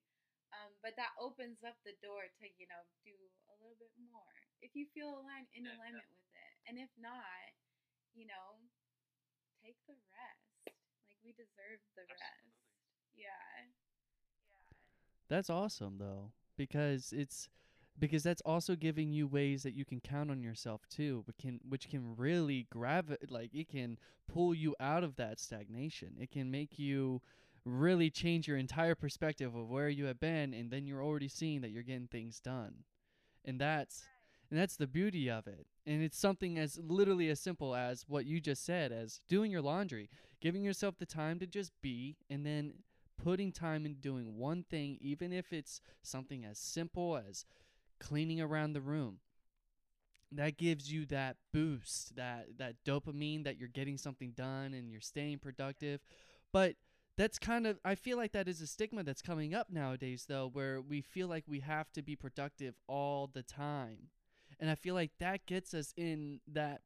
Um, 0.55 0.71
but 0.79 0.95
that 0.95 1.11
opens 1.19 1.59
up 1.67 1.75
the 1.83 1.97
door 1.99 2.23
to, 2.39 2.45
you 2.55 2.67
know, 2.71 2.83
do 3.03 3.15
a 3.51 3.55
little 3.59 3.75
bit 3.81 3.91
more 4.07 4.35
if 4.63 4.71
you 4.77 4.87
feel 4.95 5.11
aligned 5.11 5.49
in 5.57 5.67
alignment 5.67 6.07
with 6.07 6.21
it. 6.22 6.22
And 6.67 6.77
if 6.79 6.89
not, 6.99 7.51
you 8.15 8.25
know, 8.27 8.59
take 9.63 9.77
the 9.87 9.97
rest. 10.11 10.43
Like, 11.07 11.19
we 11.23 11.31
deserve 11.33 11.81
the 11.95 12.03
rest. 12.07 12.51
Absolutely. 13.15 13.23
Yeah. 13.23 13.71
That's 15.29 15.49
awesome 15.49 15.97
though, 15.97 16.31
because 16.57 17.13
it's 17.13 17.49
because 17.99 18.23
that's 18.23 18.41
also 18.41 18.75
giving 18.75 19.11
you 19.11 19.27
ways 19.27 19.63
that 19.63 19.73
you 19.75 19.85
can 19.85 19.99
count 19.99 20.31
on 20.31 20.41
yourself 20.41 20.81
too, 20.89 21.23
but 21.25 21.37
can 21.37 21.59
which 21.67 21.89
can 21.89 22.15
really 22.15 22.67
gravi- 22.71 23.17
like 23.29 23.53
it 23.53 23.69
can 23.69 23.97
pull 24.27 24.53
you 24.53 24.75
out 24.79 25.03
of 25.03 25.15
that 25.17 25.39
stagnation. 25.39 26.15
It 26.19 26.31
can 26.31 26.51
make 26.51 26.79
you 26.79 27.21
really 27.65 28.09
change 28.09 28.47
your 28.47 28.57
entire 28.57 28.95
perspective 28.95 29.55
of 29.55 29.69
where 29.69 29.89
you 29.89 30.05
have 30.05 30.19
been 30.19 30.53
and 30.53 30.69
then 30.69 30.85
you're 30.85 31.03
already 31.03 31.29
seeing 31.29 31.61
that 31.61 31.71
you're 31.71 31.83
getting 31.83 32.07
things 32.07 32.39
done. 32.39 32.83
And 33.45 33.59
that's 33.59 34.05
and 34.53 34.61
that's 34.61 34.75
the 34.75 34.85
beauty 34.85 35.31
of 35.31 35.47
it. 35.47 35.65
And 35.87 36.03
it's 36.03 36.19
something 36.19 36.59
as 36.59 36.77
literally 36.77 37.27
as 37.27 37.39
simple 37.39 37.73
as 37.73 38.05
what 38.07 38.27
you 38.27 38.39
just 38.39 38.63
said 38.63 38.91
as 38.91 39.19
doing 39.27 39.49
your 39.49 39.63
laundry, 39.63 40.11
giving 40.41 40.63
yourself 40.63 40.99
the 40.99 41.07
time 41.07 41.39
to 41.39 41.47
just 41.47 41.71
be 41.81 42.17
and 42.29 42.45
then 42.45 42.75
putting 43.17 43.51
time 43.51 43.83
in 43.83 43.95
doing 43.95 44.37
one 44.37 44.63
thing 44.69 44.99
even 45.01 45.33
if 45.33 45.51
it's 45.51 45.81
something 46.03 46.45
as 46.45 46.59
simple 46.59 47.17
as 47.17 47.45
cleaning 47.99 48.39
around 48.41 48.73
the 48.73 48.81
room. 48.81 49.17
That 50.31 50.57
gives 50.57 50.93
you 50.93 51.07
that 51.07 51.37
boost 51.51 52.15
that 52.15 52.59
that 52.59 52.75
dopamine 52.85 53.45
that 53.45 53.57
you're 53.57 53.69
getting 53.69 53.97
something 53.97 54.33
done 54.37 54.75
and 54.75 54.91
you're 54.91 55.01
staying 55.01 55.39
productive. 55.39 56.01
But 56.51 56.75
that's 57.15 57.37
kind 57.37 57.67
of 57.67 57.79
i 57.85 57.93
feel 57.93 58.17
like 58.17 58.31
that 58.31 58.47
is 58.47 58.59
a 58.59 58.65
stigma 58.65 59.03
that's 59.03 59.21
coming 59.21 59.53
up 59.53 59.69
nowadays 59.69 60.25
though 60.27 60.49
where 60.51 60.81
we 60.81 60.99
feel 60.99 61.27
like 61.27 61.43
we 61.47 61.59
have 61.59 61.91
to 61.91 62.01
be 62.01 62.15
productive 62.15 62.73
all 62.87 63.29
the 63.31 63.43
time 63.43 64.09
and 64.63 64.71
i 64.71 64.75
feel 64.75 64.95
like 64.95 65.11
that 65.19 65.45
gets 65.47 65.75
us 65.75 65.93
in 65.97 66.41
that 66.51 66.81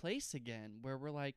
place 0.00 0.34
again 0.34 0.72
where 0.82 0.96
we're 0.98 1.10
like 1.10 1.36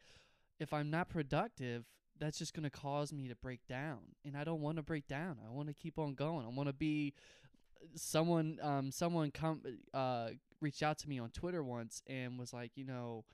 if 0.59 0.73
i'm 0.73 0.89
not 0.89 1.09
productive 1.09 1.85
that's 2.19 2.37
just 2.37 2.53
going 2.53 2.63
to 2.63 2.69
cause 2.69 3.11
me 3.13 3.27
to 3.27 3.35
break 3.35 3.59
down 3.67 3.99
and 4.25 4.37
i 4.37 4.43
don't 4.43 4.61
want 4.61 4.77
to 4.77 4.83
break 4.83 5.07
down. 5.07 5.37
I 5.47 5.51
want 5.51 5.67
to 5.69 5.73
keep 5.73 5.99
on 5.99 6.15
going. 6.15 6.45
I 6.45 6.49
want 6.49 6.69
to 6.69 6.73
be 6.73 7.13
someone 7.95 8.59
um 8.61 8.91
someone 8.91 9.31
come 9.31 9.61
uh 9.93 10.29
reached 10.61 10.83
out 10.83 10.97
to 10.99 11.09
me 11.09 11.19
on 11.19 11.29
twitter 11.29 11.63
once 11.63 12.01
and 12.07 12.39
was 12.39 12.53
like 12.53 12.71
you 12.75 12.85
know 12.85 13.25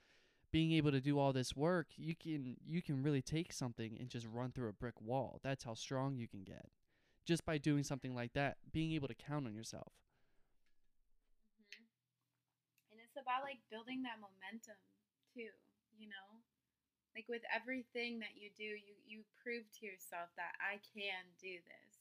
being 0.52 0.74
able 0.74 0.92
to 0.92 1.02
do 1.02 1.20
all 1.20 1.34
this 1.34 1.56
work 1.56 1.88
you 1.98 2.16
can 2.16 2.58
you 2.66 2.82
can 2.82 3.04
really 3.04 3.22
take 3.22 3.54
something 3.54 3.98
and 4.00 4.10
just 4.10 4.28
run 4.32 4.52
through 4.52 4.70
a 4.70 4.74
brick 4.74 5.02
wall. 5.02 5.40
That's 5.44 5.64
how 5.64 5.76
strong 5.76 6.18
you 6.18 6.28
can 6.28 6.44
get 6.44 6.66
just 7.26 7.46
by 7.46 7.58
doing 7.58 7.84
something 7.84 8.16
like 8.16 8.34
that 8.34 8.58
being 8.74 8.94
able 8.94 9.08
to 9.10 9.16
count 9.16 9.48
on 9.48 9.54
yourself 9.56 9.94
hmm 11.58 11.84
And 12.92 13.01
it's 13.12 13.20
about 13.20 13.44
like 13.44 13.60
building 13.68 14.08
that 14.08 14.24
momentum 14.24 14.80
too, 15.36 15.52
you 16.00 16.08
know? 16.08 16.40
Like 17.16 17.28
with 17.28 17.44
everything 17.52 18.24
that 18.24 18.40
you 18.40 18.52
do, 18.56 18.64
you 18.64 18.96
you 19.04 19.20
prove 19.44 19.68
to 19.68 19.82
yourself 19.84 20.32
that 20.40 20.56
I 20.64 20.80
can 20.96 21.28
do 21.44 21.60
this. 21.60 21.92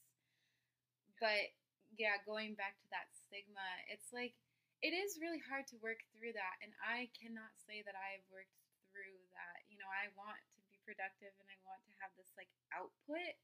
But 1.19 1.51
yeah, 1.99 2.17
going 2.23 2.55
back 2.55 2.79
to 2.81 2.87
that 2.95 3.11
stigma, 3.11 3.67
it's 3.91 4.09
like 4.15 4.33
it 4.81 4.95
is 4.95 5.19
really 5.21 5.43
hard 5.43 5.67
to 5.69 5.77
work 5.83 6.01
through 6.15 6.33
that 6.33 6.55
and 6.63 6.73
I 6.81 7.11
cannot 7.13 7.53
say 7.67 7.83
that 7.85 7.93
I've 7.93 8.25
worked 8.31 8.55
through 8.89 9.19
that. 9.35 9.67
You 9.69 9.77
know, 9.77 9.91
I 9.91 10.09
want 10.17 10.39
to 10.39 10.61
be 10.71 10.79
productive 10.87 11.35
and 11.37 11.47
I 11.51 11.57
want 11.67 11.83
to 11.85 11.93
have 12.01 12.11
this 12.17 12.31
like 12.39 12.49
output. 12.73 13.35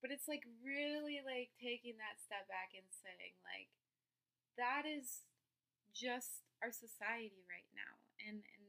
But 0.00 0.12
it's 0.12 0.28
like 0.28 0.44
really 0.62 1.20
like 1.24 1.50
taking 1.60 1.96
that 1.98 2.20
step 2.22 2.46
back 2.48 2.72
and 2.76 2.86
saying 3.02 3.34
like 3.42 3.68
that 4.56 4.84
is 4.88 5.24
just 5.96 6.44
our 6.60 6.72
society 6.72 7.40
right 7.48 7.68
now 7.72 7.94
and 8.28 8.44
and 8.44 8.64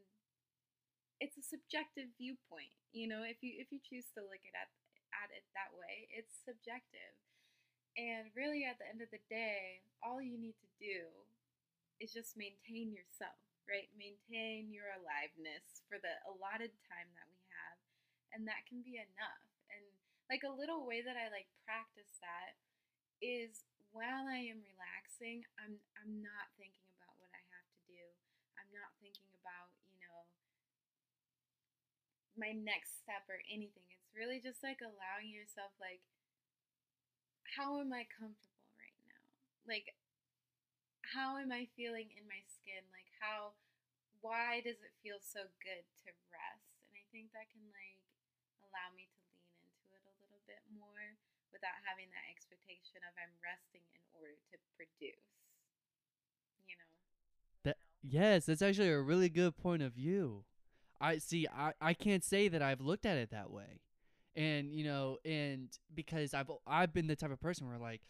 it's 1.20 1.36
a 1.36 1.44
subjective 1.44 2.08
viewpoint 2.16 2.72
you 2.96 3.08
know 3.10 3.26
if 3.28 3.42
you 3.44 3.58
if 3.60 3.68
you 3.74 3.80
choose 3.84 4.08
to 4.16 4.24
look 4.24 4.44
at 4.56 4.68
it 4.72 4.88
at 5.16 5.30
it 5.34 5.44
that 5.56 5.72
way 5.76 6.08
it's 6.14 6.34
subjective. 6.44 7.16
And 7.98 8.30
really 8.38 8.62
at 8.62 8.78
the 8.78 8.86
end 8.86 9.02
of 9.02 9.10
the 9.10 9.24
day 9.30 9.82
all 10.06 10.22
you 10.22 10.38
need 10.38 10.56
to 10.62 10.70
do 10.78 11.10
is 11.98 12.14
just 12.14 12.38
maintain 12.38 12.94
yourself 12.94 13.38
right? 13.68 13.92
Maintain 14.00 14.72
your 14.72 14.88
aliveness 14.96 15.84
for 15.92 16.00
the 16.00 16.16
allotted 16.24 16.72
time 16.88 17.10
that 17.20 17.28
we 17.28 17.42
have 17.52 17.78
and 18.32 18.48
that 18.48 18.64
can 18.70 18.80
be 18.80 18.96
enough. 18.96 19.44
And 19.68 19.84
like 20.32 20.48
a 20.48 20.54
little 20.54 20.88
way 20.88 21.04
that 21.04 21.20
i 21.20 21.28
like 21.32 21.52
practice 21.68 22.12
that 22.24 22.56
is 23.24 23.66
while 23.96 24.28
I 24.30 24.46
am 24.52 24.62
relaxing, 24.62 25.42
I'm 25.58 25.80
I'm 25.98 26.22
not 26.22 26.54
thinking 26.60 26.86
about 27.00 27.18
what 27.18 27.32
I 27.34 27.42
have 27.56 27.66
to 27.66 27.80
do. 27.90 28.04
I'm 28.68 28.76
not 28.76 28.92
thinking 29.00 29.32
about, 29.40 29.72
you 29.88 29.96
know, 30.04 30.28
my 32.36 32.52
next 32.52 33.00
step 33.00 33.24
or 33.32 33.40
anything. 33.48 33.88
It's 33.96 34.12
really 34.12 34.44
just 34.44 34.60
like 34.62 34.84
allowing 34.84 35.32
yourself 35.32 35.72
like 35.80 36.04
how 37.56 37.80
am 37.80 37.96
I 37.96 38.04
comfortable 38.12 38.68
right 38.76 39.00
now? 39.08 39.24
Like 39.64 39.96
how 41.16 41.40
am 41.40 41.50
I 41.56 41.72
feeling 41.80 42.12
in 42.14 42.28
my 42.28 42.44
skin? 42.46 42.84
Like 42.92 43.08
how 43.24 43.56
why 44.20 44.60
does 44.62 44.84
it 44.84 44.94
feel 45.00 45.24
so 45.24 45.48
good 45.64 45.86
to 46.04 46.10
rest? 46.28 46.68
And 46.84 47.00
I 47.00 47.04
think 47.16 47.32
that 47.32 47.48
can 47.50 47.64
like 47.72 48.04
allow 48.68 48.92
me 48.94 49.08
to 49.08 49.20
lean 49.32 49.48
into 49.64 49.88
it 49.96 50.04
a 50.04 50.14
little 50.20 50.44
bit 50.44 50.62
more 50.76 51.16
without 51.56 51.80
having 51.88 52.12
that 52.12 52.28
expectation 52.28 53.00
of 53.08 53.16
I'm 53.16 53.32
resting 53.40 53.86
in 53.96 54.04
order 54.20 54.36
to 54.52 54.56
produce. 54.76 55.47
Yes, 58.10 58.46
that's 58.46 58.62
actually 58.62 58.90
a 58.90 59.02
really 59.02 59.30
good 59.30 59.58
point 59.58 59.82
of 59.82 59.94
view. 59.94 60.46
I 61.00 61.18
see. 61.20 61.48
I 61.48 61.74
I 61.82 61.94
can't 61.94 62.24
say 62.24 62.48
that 62.48 62.62
I've 62.62 62.82
looked 62.82 63.06
at 63.06 63.18
it 63.18 63.30
that 63.32 63.52
way. 63.52 63.82
and 64.36 64.72
you 64.74 64.84
know 64.86 65.18
and 65.26 65.70
because 65.96 66.34
i've 66.36 66.52
i've 66.68 66.94
been 66.94 67.08
the 67.08 67.16
type 67.18 67.32
of 67.32 67.42
person 67.42 67.68
where 67.68 67.80
like 67.80 68.02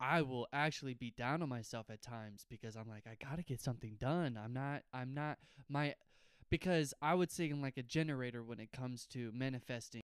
i 0.00 0.22
will 0.22 0.46
actually 0.52 0.94
be 0.94 1.12
down 1.16 1.42
on 1.42 1.48
myself 1.48 1.86
at 1.90 2.02
times 2.02 2.46
because 2.50 2.76
i'm 2.76 2.88
like 2.88 3.06
i 3.06 3.16
gotta 3.24 3.42
get 3.44 3.60
something 3.62 3.96
done 4.00 4.38
i'm 4.44 4.52
not 4.52 4.82
i'm 4.94 5.14
not 5.14 5.38
my 5.68 5.94
because 6.50 6.94
i 7.02 7.14
would 7.14 7.30
say 7.32 7.48
I'm 7.50 7.62
like 7.62 7.78
a 7.78 7.84
generator 7.84 8.42
when 8.44 8.60
it 8.60 8.72
comes 8.72 9.06
to 9.08 9.30
manifesting 9.34 10.02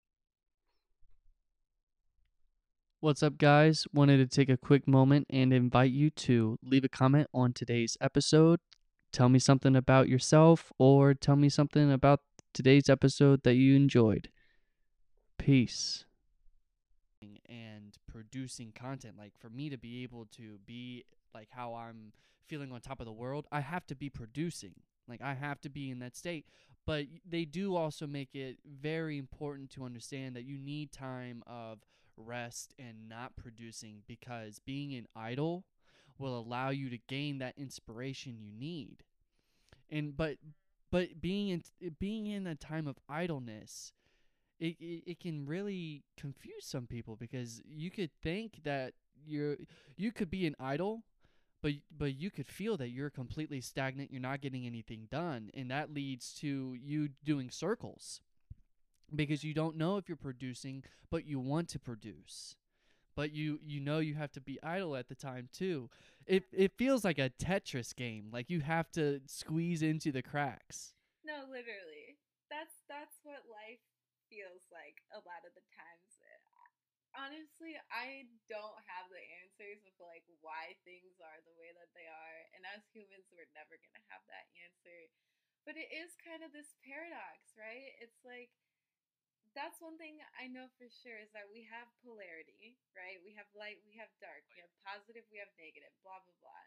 What's 3.00 3.22
up, 3.22 3.38
guys? 3.38 3.86
Wanted 3.94 4.18
to 4.18 4.28
take 4.28 4.50
a 4.50 4.58
quick 4.58 4.88
moment 4.88 5.28
and 5.30 5.54
invite 5.54 5.92
you 5.92 6.10
to 6.12 6.58
leave 6.64 6.86
a 6.86 6.90
comment 6.90 7.28
on 7.34 7.52
today's 7.54 7.98
episode. 8.00 8.60
Tell 9.14 9.30
me 9.30 9.38
something 9.38 9.76
about 9.76 10.10
yourself 10.10 10.74
or 10.80 11.14
tell 11.14 11.36
me 11.36 11.48
something 11.48 11.92
about 11.92 12.22
today's 12.52 12.90
episode 12.90 13.44
that 13.44 13.54
you 13.54 13.76
enjoyed. 13.76 14.30
Peace. 15.38 16.06
And 17.48 17.96
producing 18.08 18.72
content, 18.72 19.16
like 19.18 19.34
for 19.40 19.50
me 19.50 19.70
to 19.70 19.78
be 19.78 20.02
able 20.02 20.26
to 20.38 20.58
be 20.66 21.06
like 21.34 21.48
how 21.52 21.76
I'm 21.76 22.12
feeling 22.48 22.72
on 22.72 22.82
top 22.82 23.00
of 23.00 23.06
the 23.06 23.12
world, 23.12 23.46
I 23.52 23.62
have 23.62 23.86
to 23.88 23.96
be 23.96 24.10
producing. 24.10 24.74
Like 25.08 25.22
I 25.22 25.36
have 25.36 25.62
to 25.62 25.70
be 25.70 25.92
in 25.92 26.00
that 26.00 26.18
state. 26.18 26.48
But 26.86 27.06
they 27.30 27.46
do 27.46 27.76
also 27.76 28.08
make 28.08 28.34
it 28.34 28.58
very 28.66 29.20
important 29.20 29.70
to 29.72 29.86
understand 29.86 30.36
that 30.36 30.44
you 30.44 30.58
need 30.58 30.92
time 30.92 31.44
of 31.46 31.80
rest 32.18 32.74
and 32.80 33.08
not 33.08 33.36
producing 33.36 34.02
because 34.08 34.60
being 34.60 34.94
an 34.96 35.08
idle 35.16 35.66
will 36.24 36.40
allow 36.40 36.70
you 36.70 36.90
to 36.90 36.98
gain 37.08 37.40
that 37.40 37.54
inspiration 37.58 38.38
you 38.40 38.52
need. 38.52 39.04
And 39.90 40.16
but 40.16 40.38
but 40.92 41.22
being 41.22 41.50
in 41.50 41.64
being 42.00 42.28
in 42.28 42.48
a 42.48 42.56
time 42.56 42.88
of 42.88 42.98
idleness 43.10 43.92
it, 44.60 44.78
it, 44.80 45.04
it 45.06 45.20
can 45.20 45.46
really 45.46 46.04
confuse 46.16 46.66
some 46.66 46.86
people 46.88 47.16
because 47.16 47.62
you 47.66 47.92
could 47.92 48.12
think 48.22 48.62
that 48.64 48.94
you're 49.26 49.58
you 49.98 50.12
could 50.12 50.30
be 50.30 50.46
an 50.46 50.56
idle 50.60 51.04
but 51.62 51.74
but 51.98 52.16
you 52.16 52.30
could 52.30 52.48
feel 52.48 52.78
that 52.78 52.90
you're 52.90 53.10
completely 53.10 53.60
stagnant 53.60 54.12
you're 54.12 54.22
not 54.22 54.42
getting 54.42 54.66
anything 54.66 55.08
done 55.12 55.50
and 55.56 55.72
that 55.72 55.94
leads 55.94 56.34
to 56.34 56.76
you 56.80 57.10
doing 57.26 57.50
circles 57.50 58.22
because 59.16 59.44
you 59.44 59.54
don't 59.54 59.78
know 59.78 59.98
if 59.98 60.08
you're 60.08 60.16
producing, 60.16 60.84
but 61.10 61.26
you 61.26 61.40
want 61.40 61.70
to 61.70 61.80
produce. 61.80 62.56
But 63.16 63.32
you 63.34 63.60
you 63.64 63.80
know 63.80 64.00
you 64.00 64.16
have 64.16 64.32
to 64.34 64.42
be 64.42 64.60
idle 64.64 64.96
at 64.96 65.08
the 65.08 65.16
time 65.16 65.50
too. 65.54 65.90
It 66.26 66.46
it 66.52 66.74
feels 66.78 67.04
like 67.04 67.20
a 67.20 67.30
Tetris 67.30 67.96
game. 67.96 68.30
Like 68.32 68.50
you 68.50 68.62
have 68.62 68.92
to 68.94 69.22
squeeze 69.28 69.82
into 69.82 70.12
the 70.12 70.22
cracks. 70.22 70.94
No, 71.26 71.46
literally. 71.50 72.18
That's 72.50 72.74
that's 72.90 73.18
what 73.24 73.46
life 73.50 73.82
feels 74.30 74.66
like 74.72 75.02
a 75.14 75.22
lot 75.22 75.46
of 75.46 75.54
the 75.54 75.66
times. 75.78 76.04
Honestly, 77.14 77.78
I 77.94 78.26
don't 78.50 78.82
have 78.90 79.06
the 79.14 79.22
answers 79.46 79.86
of 79.86 79.94
like 80.02 80.26
why 80.42 80.74
things 80.82 81.22
are 81.22 81.40
the 81.46 81.54
way 81.62 81.70
that 81.78 81.94
they 81.94 82.10
are, 82.10 82.40
and 82.58 82.66
as 82.74 82.82
humans, 82.90 83.30
we're 83.30 83.50
never 83.54 83.78
gonna 83.78 84.02
have 84.10 84.26
that 84.34 84.50
answer. 84.58 85.14
But 85.62 85.78
it 85.78 85.94
is 85.94 86.18
kind 86.18 86.42
of 86.42 86.50
this 86.50 86.74
paradox, 86.82 87.54
right? 87.54 87.94
It's 88.02 88.18
like 88.26 88.50
that's 89.54 89.80
one 89.82 89.98
thing 90.02 90.18
I 90.38 90.50
know 90.50 90.68
for 90.78 90.90
sure 90.90 91.18
is 91.22 91.30
that 91.38 91.50
we 91.50 91.66
have 91.70 91.88
polarity, 92.02 92.78
right? 92.98 93.22
We 93.22 93.34
have 93.38 93.48
light, 93.54 93.80
we 93.86 93.96
have 94.02 94.10
dark, 94.22 94.44
we 94.54 94.60
have 94.62 94.72
positive, 94.86 95.26
we 95.30 95.40
have 95.42 95.50
negative, 95.58 95.94
blah, 96.02 96.20
blah, 96.26 96.38
blah. 96.42 96.66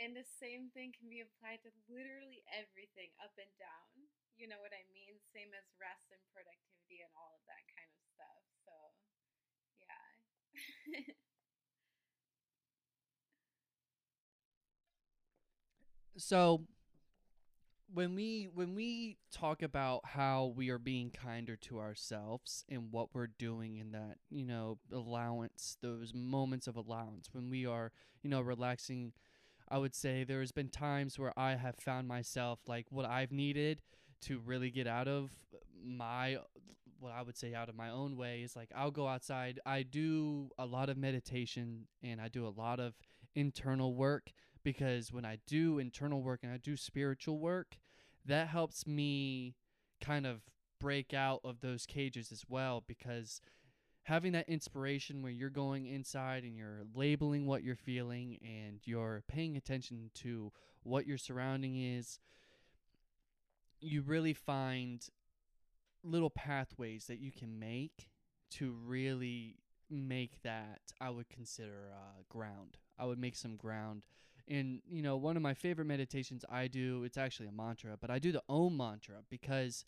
And 0.00 0.16
the 0.16 0.24
same 0.40 0.72
thing 0.74 0.90
can 0.96 1.06
be 1.12 1.20
applied 1.20 1.62
to 1.62 1.70
literally 1.86 2.42
everything 2.50 3.12
up 3.22 3.36
and 3.38 3.52
down. 3.60 4.08
You 4.40 4.48
know 4.48 4.58
what 4.64 4.72
I 4.72 4.82
mean? 4.90 5.20
Same 5.30 5.52
as 5.52 5.68
rest 5.76 6.08
and 6.10 6.22
productivity 6.32 7.04
and 7.04 7.12
all 7.14 7.36
of 7.36 7.44
that 7.46 7.64
kind 7.76 7.90
of 7.92 8.02
stuff. 8.16 8.42
So, 8.64 8.74
yeah. 9.84 11.14
so, 16.16 16.62
when 17.92 18.14
we 18.14 18.48
when 18.54 18.74
we 18.74 19.16
talk 19.32 19.62
about 19.62 20.00
how 20.04 20.52
we 20.56 20.70
are 20.70 20.78
being 20.78 21.10
kinder 21.10 21.56
to 21.56 21.78
ourselves 21.78 22.64
and 22.68 22.92
what 22.92 23.08
we're 23.12 23.26
doing 23.26 23.76
in 23.76 23.92
that 23.92 24.16
you 24.30 24.44
know 24.44 24.78
allowance 24.92 25.76
those 25.82 26.12
moments 26.14 26.66
of 26.66 26.76
allowance 26.76 27.28
when 27.32 27.50
we 27.50 27.66
are 27.66 27.90
you 28.22 28.30
know 28.30 28.40
relaxing 28.40 29.12
i 29.68 29.78
would 29.78 29.94
say 29.94 30.24
there's 30.24 30.52
been 30.52 30.68
times 30.68 31.18
where 31.18 31.36
i 31.38 31.54
have 31.54 31.76
found 31.76 32.06
myself 32.06 32.60
like 32.66 32.86
what 32.90 33.06
i've 33.06 33.32
needed 33.32 33.80
to 34.20 34.38
really 34.38 34.70
get 34.70 34.86
out 34.86 35.08
of 35.08 35.30
my 35.84 36.36
what 36.98 37.12
i 37.12 37.22
would 37.22 37.36
say 37.36 37.54
out 37.54 37.68
of 37.68 37.74
my 37.74 37.90
own 37.90 38.16
way 38.16 38.42
is 38.42 38.54
like 38.54 38.70
i'll 38.76 38.90
go 38.90 39.08
outside. 39.08 39.58
I 39.64 39.82
do 39.82 40.50
a 40.58 40.66
lot 40.66 40.90
of 40.90 40.96
meditation 40.96 41.86
and 42.02 42.20
i 42.20 42.28
do 42.28 42.46
a 42.46 42.54
lot 42.54 42.78
of 42.78 42.94
internal 43.34 43.94
work 43.94 44.30
because 44.62 45.12
when 45.12 45.24
I 45.24 45.38
do 45.46 45.78
internal 45.78 46.22
work 46.22 46.40
and 46.42 46.52
I 46.52 46.56
do 46.56 46.76
spiritual 46.76 47.38
work, 47.38 47.78
that 48.26 48.48
helps 48.48 48.86
me 48.86 49.54
kind 50.00 50.26
of 50.26 50.42
break 50.78 51.12
out 51.12 51.40
of 51.44 51.60
those 51.60 51.86
cages 51.86 52.32
as 52.32 52.44
well 52.48 52.82
because 52.86 53.40
having 54.04 54.32
that 54.32 54.48
inspiration 54.48 55.22
where 55.22 55.32
you're 55.32 55.50
going 55.50 55.86
inside 55.86 56.42
and 56.42 56.56
you're 56.56 56.84
labeling 56.94 57.46
what 57.46 57.62
you're 57.62 57.76
feeling 57.76 58.38
and 58.42 58.80
you're 58.84 59.22
paying 59.28 59.56
attention 59.56 60.10
to 60.14 60.50
what 60.82 61.06
your 61.06 61.18
surrounding 61.18 61.76
is 61.76 62.18
you 63.80 64.02
really 64.02 64.34
find 64.34 65.08
little 66.02 66.30
pathways 66.30 67.06
that 67.06 67.18
you 67.18 67.32
can 67.32 67.58
make 67.58 68.08
to 68.50 68.74
really 68.86 69.56
make 69.90 70.42
that 70.42 70.80
I 71.00 71.10
would 71.10 71.28
consider 71.28 71.92
uh, 71.92 72.22
ground. 72.28 72.78
I 72.98 73.06
would 73.06 73.18
make 73.18 73.36
some 73.36 73.56
ground 73.56 74.04
and 74.50 74.82
you 74.90 75.00
know, 75.00 75.16
one 75.16 75.36
of 75.36 75.42
my 75.42 75.54
favorite 75.54 75.86
meditations 75.86 76.44
I 76.50 76.66
do, 76.66 77.04
it's 77.04 77.16
actually 77.16 77.46
a 77.46 77.52
mantra, 77.52 77.96
but 78.00 78.10
I 78.10 78.18
do 78.18 78.32
the 78.32 78.42
Om 78.48 78.76
mantra 78.76 79.18
because 79.30 79.84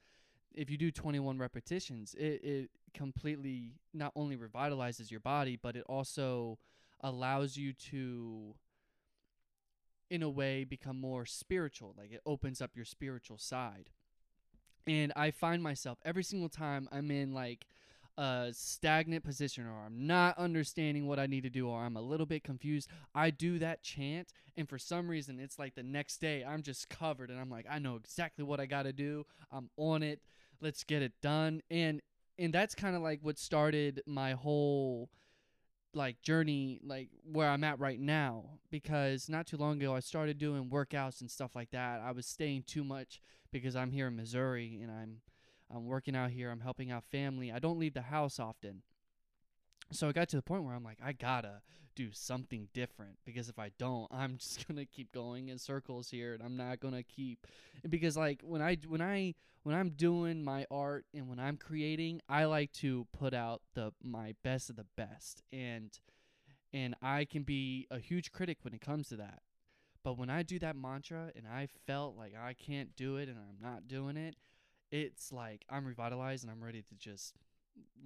if 0.55 0.71
you 0.71 0.79
do 0.79 0.91
21 0.91 1.39
repetitions, 1.39 2.15
it, 2.15 2.45
it 2.45 2.71
completely 2.95 3.73
not 3.93 4.13
only 4.15 4.37
revitalizes 4.37 5.11
your 5.11 5.21
body, 5.21 5.59
but 5.61 5.77
it 5.77 5.85
also 5.89 6.59
allows 7.01 7.57
you 7.57 7.73
to 7.73 8.55
in 10.09 10.23
a 10.23 10.31
way 10.31 10.63
become 10.63 11.01
more 11.01 11.25
spiritual 11.25 11.95
like 11.99 12.13
it 12.13 12.21
opens 12.27 12.61
up 12.61 12.77
your 12.77 12.85
spiritual 12.85 13.39
side. 13.39 13.91
And 14.87 15.13
i 15.17 15.31
find 15.31 15.63
myself 15.63 15.99
every 16.05 16.25
single 16.25 16.49
time 16.49 16.89
i'm 16.91 17.11
in 17.11 17.33
like 17.33 17.67
a 18.19 18.49
stagnant 18.53 19.25
position 19.25 19.67
or 19.67 19.85
I'm 19.87 20.07
not 20.07 20.39
understanding 20.39 21.07
what 21.07 21.19
I 21.19 21.27
need 21.27 21.43
to 21.43 21.51
do 21.51 21.69
or 21.69 21.81
I'm 21.81 21.97
a 21.97 22.03
little 22.03 22.27
bit 22.27 22.45
confused, 22.45 22.89
I 23.15 23.31
do 23.31 23.59
that 23.59 23.83
chant 23.83 24.33
and 24.57 24.69
for 24.69 24.79
some 24.79 25.09
reason 25.09 25.41
it's 25.41 25.59
like 25.59 25.75
the 25.75 25.83
next 25.83 26.21
day 26.21 26.45
I'm 26.45 26.63
just 26.63 26.89
covered 26.89 27.31
and 27.31 27.41
I'm 27.41 27.51
like 27.51 27.67
I 27.71 27.79
know 27.79 27.97
exactly 27.97 28.45
what 28.45 28.61
I 28.61 28.67
got 28.67 28.83
to 28.85 28.93
do. 28.93 29.25
I'm 29.51 29.71
on 29.77 30.03
it. 30.03 30.21
Let's 30.61 30.85
get 30.85 31.03
it 31.03 31.13
done. 31.23 31.63
And 31.71 32.01
and 32.39 32.53
that's 32.53 32.75
kind 32.75 32.97
of 32.97 33.03
like 33.03 33.21
what 33.23 33.39
started 33.39 34.03
my 34.07 34.33
whole 34.33 35.11
like 35.95 36.23
journey 36.23 36.81
like 36.83 37.09
where 37.31 37.49
I'm 37.49 37.65
at 37.65 37.79
right 37.79 38.01
now 38.01 38.45
because 38.71 39.29
not 39.29 39.47
too 39.47 39.59
long 39.59 39.81
ago 39.81 39.95
I 39.95 40.01
started 40.01 40.39
doing 40.39 40.71
workouts 40.71 41.21
and 41.21 41.31
stuff 41.31 41.55
like 41.55 41.71
that. 41.73 42.01
I 42.01 42.13
was 42.13 42.27
staying 42.27 42.65
too 42.67 42.85
much 42.85 43.21
because 43.53 43.77
I'm 43.77 43.91
here 43.91 44.09
in 44.09 44.17
Missouri 44.17 44.81
and 44.83 44.91
I'm 44.91 45.19
I'm 45.75 45.87
working 45.87 46.15
out 46.17 46.31
here. 46.31 46.51
I'm 46.51 46.61
helping 46.61 46.91
out 46.91 47.05
family. 47.05 47.51
I 47.51 47.59
don't 47.59 47.79
leave 47.79 47.95
the 47.95 48.03
house 48.03 48.39
often. 48.39 48.83
So 49.91 50.09
I 50.09 50.13
got 50.13 50.29
to 50.31 50.37
the 50.37 50.43
point 50.43 50.65
where 50.65 50.75
I'm 50.75 50.85
like, 50.85 50.99
I 51.05 51.13
gotta 51.13 51.63
do 51.95 52.11
something 52.13 52.69
different 52.73 53.19
because 53.25 53.49
if 53.49 53.59
I 53.59 53.71
don't, 53.79 54.09
I'm 54.13 54.39
just 54.39 54.67
gonna 54.67 54.87
keep 54.87 55.13
going 55.13 55.49
in 55.49 55.59
circles 55.59 56.11
here, 56.11 56.35
and 56.35 56.43
I'm 56.43 56.57
not 56.57 56.81
gonna 56.81 57.03
keep. 57.03 57.47
Because 57.89 58.17
like 58.17 58.41
when 58.43 58.63
I 58.63 58.77
when 58.87 59.03
I 59.03 59.35
when 59.63 59.77
I'm 59.77 59.91
doing 59.91 60.43
my 60.43 60.67
art 60.71 61.07
and 61.15 61.29
when 61.29 61.39
I'm 61.39 61.57
creating, 61.57 62.21
I 62.29 62.45
like 62.45 62.73
to 62.75 63.07
put 63.13 63.35
out 63.35 63.63
the 63.75 63.93
my 64.03 64.35
best 64.43 64.71
of 64.71 64.77
the 64.77 64.87
best, 64.97 65.43
and 65.53 65.91
and 66.73 66.95
I 67.03 67.25
can 67.25 67.43
be 67.43 67.87
a 67.91 67.99
huge 67.99 68.33
critic 68.33 68.59
when 68.63 68.75
it 68.75 68.81
comes 68.81 69.09
to 69.09 69.17
that. 69.17 69.41
But 70.05 70.19
when 70.19 70.31
I 70.31 70.43
do 70.43 70.59
that 70.59 70.75
mantra 70.75 71.31
and 71.37 71.47
I 71.47 71.69
felt 71.87 72.17
like 72.17 72.35
I 72.37 72.55
can't 72.55 72.97
do 72.97 73.17
it 73.17 73.29
and 73.29 73.39
I'm 73.39 73.61
not 73.61 73.87
doing 73.87 74.17
it, 74.17 74.35
it's 74.93 75.33
like 75.33 75.65
I'm 75.69 75.85
revitalized 75.85 76.45
and 76.45 76.53
I'm 76.53 76.63
ready 76.63 76.83
to 76.83 76.95
just 76.95 77.35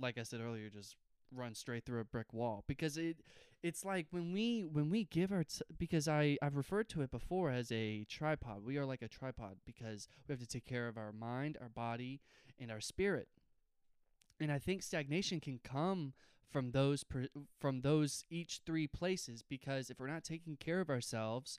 like 0.00 0.16
I 0.16 0.22
said 0.22 0.40
earlier 0.40 0.70
just 0.70 0.96
run 1.34 1.54
straight 1.54 1.84
through 1.84 2.00
a 2.00 2.04
brick 2.04 2.32
wall 2.32 2.64
because 2.66 2.96
it 2.96 3.18
it's 3.62 3.84
like 3.84 4.06
when 4.10 4.32
we 4.32 4.64
when 4.64 4.88
we 4.88 5.04
give 5.04 5.32
our 5.32 5.44
t- 5.44 5.62
because 5.76 6.06
I 6.06 6.38
I've 6.40 6.56
referred 6.56 6.88
to 6.90 7.02
it 7.02 7.10
before 7.10 7.50
as 7.50 7.72
a 7.72 8.04
tripod. 8.04 8.64
We 8.64 8.78
are 8.78 8.86
like 8.86 9.02
a 9.02 9.08
tripod 9.08 9.56
because 9.66 10.08
we 10.26 10.32
have 10.32 10.40
to 10.40 10.46
take 10.46 10.64
care 10.64 10.88
of 10.88 10.96
our 10.96 11.12
mind, 11.12 11.58
our 11.60 11.68
body, 11.68 12.20
and 12.58 12.70
our 12.70 12.80
spirit. 12.80 13.28
And 14.38 14.52
I 14.52 14.58
think 14.58 14.82
stagnation 14.82 15.40
can 15.40 15.58
come 15.64 16.12
from 16.48 16.70
those 16.70 17.04
from 17.58 17.80
those 17.80 18.24
each 18.30 18.60
three 18.64 18.86
places 18.86 19.42
because 19.42 19.90
if 19.90 19.98
we're 19.98 20.06
not 20.06 20.22
taking 20.22 20.56
care 20.56 20.80
of 20.80 20.90
ourselves, 20.90 21.58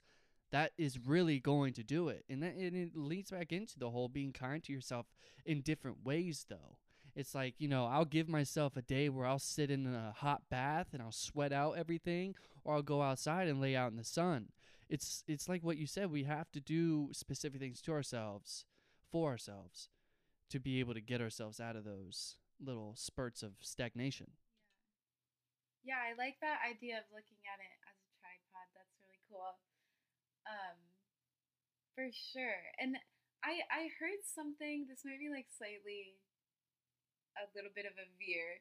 that 0.50 0.72
is 0.78 0.98
really 0.98 1.38
going 1.40 1.72
to 1.74 1.82
do 1.82 2.08
it. 2.08 2.24
And 2.28 2.42
that 2.42 2.54
and 2.54 2.76
it 2.76 2.96
leads 2.96 3.30
back 3.30 3.52
into 3.52 3.78
the 3.78 3.90
whole 3.90 4.08
being 4.08 4.32
kind 4.32 4.62
to 4.64 4.72
yourself 4.72 5.06
in 5.44 5.60
different 5.60 6.04
ways 6.04 6.46
though. 6.48 6.78
It's 7.14 7.34
like, 7.34 7.54
you 7.58 7.66
know, 7.66 7.86
I'll 7.86 8.04
give 8.04 8.28
myself 8.28 8.76
a 8.76 8.82
day 8.82 9.08
where 9.08 9.26
I'll 9.26 9.40
sit 9.40 9.70
in 9.70 9.86
a 9.86 10.12
hot 10.16 10.42
bath 10.50 10.88
and 10.92 11.02
I'll 11.02 11.10
sweat 11.10 11.52
out 11.52 11.72
everything 11.76 12.36
or 12.64 12.74
I'll 12.74 12.82
go 12.82 13.02
outside 13.02 13.48
and 13.48 13.60
lay 13.60 13.74
out 13.74 13.90
in 13.90 13.96
the 13.96 14.04
sun. 14.04 14.48
It's 14.88 15.24
it's 15.26 15.48
like 15.48 15.62
what 15.62 15.76
you 15.76 15.86
said, 15.86 16.10
we 16.10 16.24
have 16.24 16.50
to 16.52 16.60
do 16.60 17.10
specific 17.12 17.60
things 17.60 17.82
to 17.82 17.92
ourselves 17.92 18.64
for 19.10 19.30
ourselves 19.30 19.88
to 20.50 20.60
be 20.60 20.80
able 20.80 20.94
to 20.94 21.00
get 21.00 21.20
ourselves 21.20 21.60
out 21.60 21.76
of 21.76 21.84
those 21.84 22.36
little 22.60 22.94
spurts 22.96 23.42
of 23.42 23.52
stagnation. 23.60 24.30
Yeah, 25.84 26.00
I 26.00 26.16
like 26.16 26.40
that 26.40 26.60
idea 26.64 26.98
of 26.98 27.04
looking 27.12 27.40
at 27.48 27.60
it 27.60 27.72
as 27.88 27.96
a 27.96 28.08
tripod. 28.20 28.66
That's 28.74 28.94
really 29.00 29.20
cool. 29.28 29.56
Um, 30.48 30.78
for 31.94 32.08
sure. 32.10 32.62
And 32.80 32.96
I 33.44 33.60
I 33.70 33.92
heard 34.00 34.22
something. 34.24 34.86
This 34.88 35.04
might 35.04 35.20
be 35.20 35.30
like 35.30 35.46
slightly 35.52 36.16
a 37.38 37.46
little 37.54 37.70
bit 37.74 37.86
of 37.86 37.94
a 37.94 38.08
veer, 38.18 38.58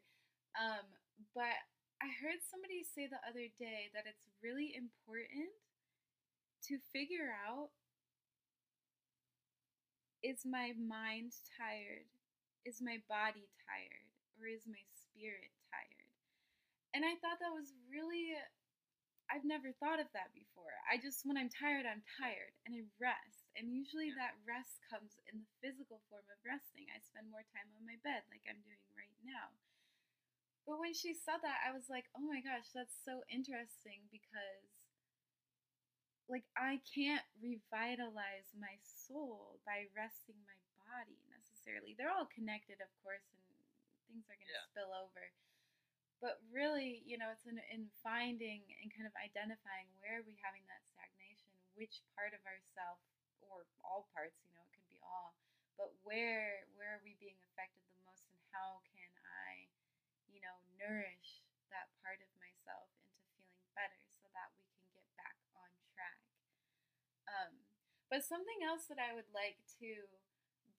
um, 0.53 0.85
but 1.33 1.57
I 1.97 2.13
heard 2.21 2.45
somebody 2.45 2.85
say 2.85 3.09
the 3.09 3.17
other 3.25 3.49
day 3.57 3.89
that 3.97 4.05
it's 4.05 4.29
really 4.43 4.77
important 4.77 5.49
to 6.69 6.77
figure 6.93 7.33
out 7.33 7.73
is 10.23 10.45
my 10.45 10.73
mind 10.77 11.33
tired? 11.57 12.09
Is 12.65 12.81
my 12.81 12.97
body 13.07 13.47
tired? 13.65 14.05
Or 14.37 14.49
is 14.49 14.65
my 14.67 14.81
spirit 14.93 15.53
tired? 15.71 16.09
And 16.93 17.05
I 17.05 17.15
thought 17.21 17.39
that 17.39 17.53
was 17.53 17.73
really, 17.89 18.33
I've 19.27 19.43
never 19.43 19.71
thought 19.75 19.99
of 19.99 20.07
that 20.15 20.31
before. 20.33 20.71
I 20.87 20.97
just, 20.97 21.25
when 21.27 21.35
I'm 21.35 21.51
tired, 21.51 21.83
I'm 21.83 22.03
tired 22.19 22.53
and 22.65 22.75
I 22.75 22.83
rest. 22.99 23.51
And 23.59 23.71
usually 23.73 24.09
Yeah. 24.15 24.23
that 24.31 24.39
rest 24.47 24.79
comes 24.89 25.19
in 25.27 25.43
the 25.43 25.51
physical 25.59 25.99
form 26.07 26.23
of 26.31 26.39
resting. 26.45 26.87
I 26.91 26.99
spend 26.99 27.29
more 27.29 27.43
time 27.51 27.67
on 27.75 27.83
my 27.85 27.97
bed 28.03 28.23
like 28.31 28.43
I'm 28.47 28.61
doing 28.63 28.79
right 28.95 29.13
now. 29.23 29.51
But 30.65 30.79
when 30.79 30.93
she 30.93 31.13
said 31.15 31.39
that, 31.43 31.63
I 31.63 31.71
was 31.71 31.89
like, 31.89 32.07
oh 32.15 32.23
my 32.23 32.41
gosh, 32.41 32.71
that's 32.75 32.95
so 33.03 33.23
interesting 33.31 34.03
because 34.11 34.67
like 36.27 36.43
I 36.59 36.79
can't 36.83 37.23
revitalize 37.39 38.51
my 38.59 38.75
soul 38.83 39.59
by 39.63 39.87
resting 39.95 40.35
my 40.43 40.59
body 40.91 41.19
necessarily. 41.31 41.95
They're 41.95 42.11
all 42.11 42.27
connected, 42.27 42.83
of 42.83 42.91
course, 43.03 43.23
and 43.31 43.39
things 44.11 44.27
are 44.27 44.35
going 44.35 44.43
to 44.43 44.51
Yeah. 44.51 44.67
spill 44.71 44.91
over. 44.91 45.23
But 46.17 46.41
really, 46.49 47.05
you 47.05 47.21
know, 47.21 47.29
it's 47.29 47.45
in, 47.45 47.61
in 47.69 47.93
finding 48.01 48.65
and 48.81 48.89
kind 48.89 49.05
of 49.05 49.13
identifying 49.13 49.85
where 50.01 50.21
are 50.21 50.25
we 50.25 50.33
having 50.41 50.65
that 50.65 50.81
stagnation, 50.89 51.53
which 51.77 52.01
part 52.17 52.33
of 52.33 52.41
ourself, 52.41 52.97
or 53.45 53.69
all 53.85 54.09
parts, 54.17 54.33
you 54.41 54.49
know, 54.57 54.65
it 54.65 54.73
could 54.73 54.89
be 54.89 54.97
all, 55.05 55.37
but 55.77 55.93
where 56.01 56.65
where 56.73 56.97
are 56.97 57.03
we 57.05 57.13
being 57.21 57.37
affected 57.53 57.85
the 57.93 58.01
most, 58.09 58.25
and 58.33 58.41
how 58.49 58.81
can 58.97 59.11
I, 59.45 59.69
you 60.33 60.41
know, 60.41 60.57
nourish 60.81 61.45
that 61.69 61.85
part 62.01 62.17
of 62.17 62.29
myself 62.41 62.89
into 62.97 63.21
feeling 63.37 63.61
better 63.77 64.01
so 64.17 64.25
that 64.33 64.49
we 64.57 64.65
can 64.73 64.89
get 64.97 65.05
back 65.21 65.37
on 65.53 65.69
track. 65.93 66.17
Um, 67.29 67.53
but 68.09 68.25
something 68.25 68.65
else 68.65 68.89
that 68.89 68.97
I 68.97 69.13
would 69.13 69.29
like 69.37 69.61
to 69.77 70.09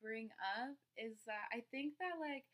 bring 0.02 0.34
up 0.58 0.74
is 0.98 1.22
that 1.30 1.46
I 1.54 1.62
think 1.70 1.98
that 2.02 2.18
like 2.18 2.46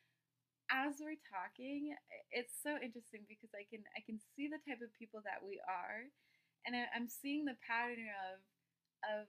as 0.72 1.00
we're 1.00 1.20
talking, 1.28 1.92
it's 2.32 2.54
so 2.62 2.76
interesting 2.80 3.24
because 3.28 3.52
I 3.52 3.64
can 3.68 3.84
I 3.96 4.00
can 4.04 4.18
see 4.34 4.48
the 4.48 4.60
type 4.64 4.80
of 4.80 4.92
people 4.96 5.20
that 5.24 5.44
we 5.44 5.60
are, 5.64 6.08
and 6.64 6.72
I, 6.76 6.88
I'm 6.96 7.08
seeing 7.08 7.44
the 7.44 7.58
pattern 7.64 8.08
of 8.32 8.40
of 9.04 9.24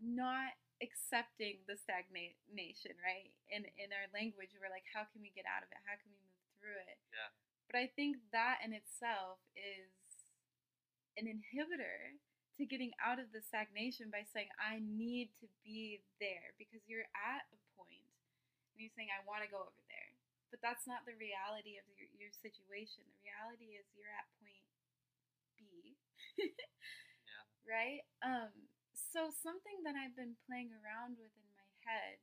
not 0.00 0.56
accepting 0.80 1.62
the 1.68 1.76
stagnation, 1.76 2.96
right? 3.04 3.30
In 3.52 3.68
in 3.76 3.92
our 3.92 4.08
language, 4.16 4.56
we're 4.56 4.72
like, 4.72 4.88
how 4.90 5.04
can 5.12 5.20
we 5.20 5.32
get 5.36 5.44
out 5.48 5.62
of 5.62 5.70
it? 5.70 5.80
How 5.84 5.96
can 6.00 6.10
we 6.10 6.20
move 6.20 6.44
through 6.58 6.80
it? 6.88 6.98
Yeah. 7.12 7.30
But 7.68 7.76
I 7.80 7.86
think 7.92 8.20
that 8.32 8.60
in 8.64 8.72
itself 8.72 9.40
is 9.56 9.92
an 11.16 11.28
inhibitor 11.28 12.16
to 12.56 12.66
getting 12.68 12.92
out 13.00 13.20
of 13.20 13.32
the 13.32 13.40
stagnation 13.40 14.12
by 14.12 14.24
saying, 14.28 14.48
I 14.60 14.80
need 14.80 15.32
to 15.40 15.48
be 15.64 16.04
there 16.20 16.52
because 16.60 16.84
you're 16.84 17.08
at 17.16 17.44
a 17.48 17.58
point 17.76 18.04
and 18.72 18.80
you're 18.80 18.92
saying, 18.96 19.08
I 19.12 19.24
want 19.24 19.44
to 19.44 19.50
go 19.50 19.60
over 19.64 19.82
there. 19.88 19.91
But 20.52 20.60
that's 20.60 20.84
not 20.84 21.08
the 21.08 21.16
reality 21.16 21.80
of 21.80 21.86
your, 21.96 22.06
your 22.14 22.32
situation. 22.32 23.02
The 23.08 23.24
reality 23.24 23.74
is 23.80 23.88
you're 23.96 24.12
at 24.12 24.28
point 24.38 24.60
B. 25.56 25.96
Yeah. 26.36 26.48
Right? 27.62 28.02
Um, 28.26 28.50
so 28.92 29.30
something 29.30 29.86
that 29.86 29.94
I've 29.94 30.16
been 30.18 30.34
playing 30.50 30.74
around 30.82 31.16
with 31.16 31.30
in 31.30 31.48
my 31.54 31.70
head 31.86 32.18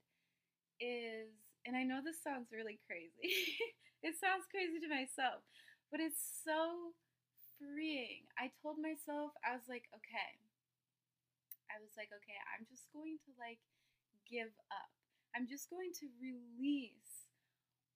is, 0.81 1.31
and 1.65 1.75
I 1.77 1.83
know 1.83 2.01
this 2.03 2.21
sounds 2.23 2.51
really 2.51 2.79
crazy. 2.87 3.55
it 4.05 4.15
sounds 4.19 4.47
crazy 4.51 4.79
to 4.83 4.89
myself, 4.89 5.43
but 5.91 5.99
it's 5.99 6.21
so 6.45 6.93
freeing. 7.59 8.27
I 8.39 8.51
told 8.63 8.79
myself, 8.79 9.35
I 9.43 9.55
was 9.55 9.67
like, 9.69 9.87
okay. 9.95 10.31
I 11.69 11.77
was 11.81 11.93
like, 11.97 12.09
okay, 12.11 12.37
I'm 12.55 12.65
just 12.69 12.89
going 12.91 13.17
to 13.29 13.31
like 13.37 13.61
give 14.29 14.51
up. 14.73 14.91
I'm 15.35 15.45
just 15.47 15.69
going 15.69 15.93
to 16.01 16.07
release 16.17 17.09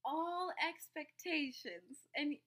all 0.05 0.51
expectations. 0.59 2.07
And 2.15 2.37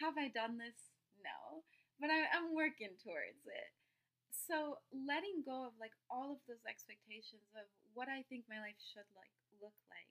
have 0.00 0.16
I 0.16 0.28
done 0.32 0.58
this? 0.58 0.92
No. 1.20 1.62
But 2.00 2.10
I, 2.10 2.26
I'm 2.34 2.56
working 2.56 2.96
towards 3.00 3.44
it. 3.46 3.70
So 4.32 4.82
letting 4.90 5.46
go 5.46 5.70
of 5.70 5.76
like 5.78 5.94
all 6.10 6.34
of 6.34 6.40
those 6.50 6.64
expectations 6.66 7.46
of 7.54 7.68
what 7.94 8.10
I 8.10 8.26
think 8.26 8.48
my 8.50 8.58
life 8.58 8.80
should 8.80 9.06
like 9.14 9.32
look 9.62 9.76
like, 9.86 10.10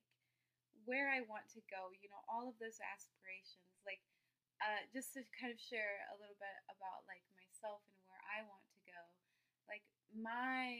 where 0.87 1.11
I 1.11 1.25
want 1.27 1.51
to 1.57 1.61
go, 1.67 1.91
you 1.99 2.07
know, 2.07 2.21
all 2.31 2.47
of 2.47 2.55
those 2.61 2.79
aspirations, 2.79 3.69
like 3.83 3.99
uh, 4.63 4.85
just 4.93 5.17
to 5.17 5.25
kind 5.35 5.51
of 5.51 5.59
share 5.59 6.05
a 6.13 6.15
little 6.21 6.37
bit 6.37 6.57
about 6.71 7.03
like 7.09 7.25
myself 7.35 7.81
and 7.91 7.99
where 8.07 8.23
I 8.29 8.45
want 8.45 8.63
to 8.71 8.79
go. 8.87 9.01
Like 9.67 9.83
my 10.15 10.77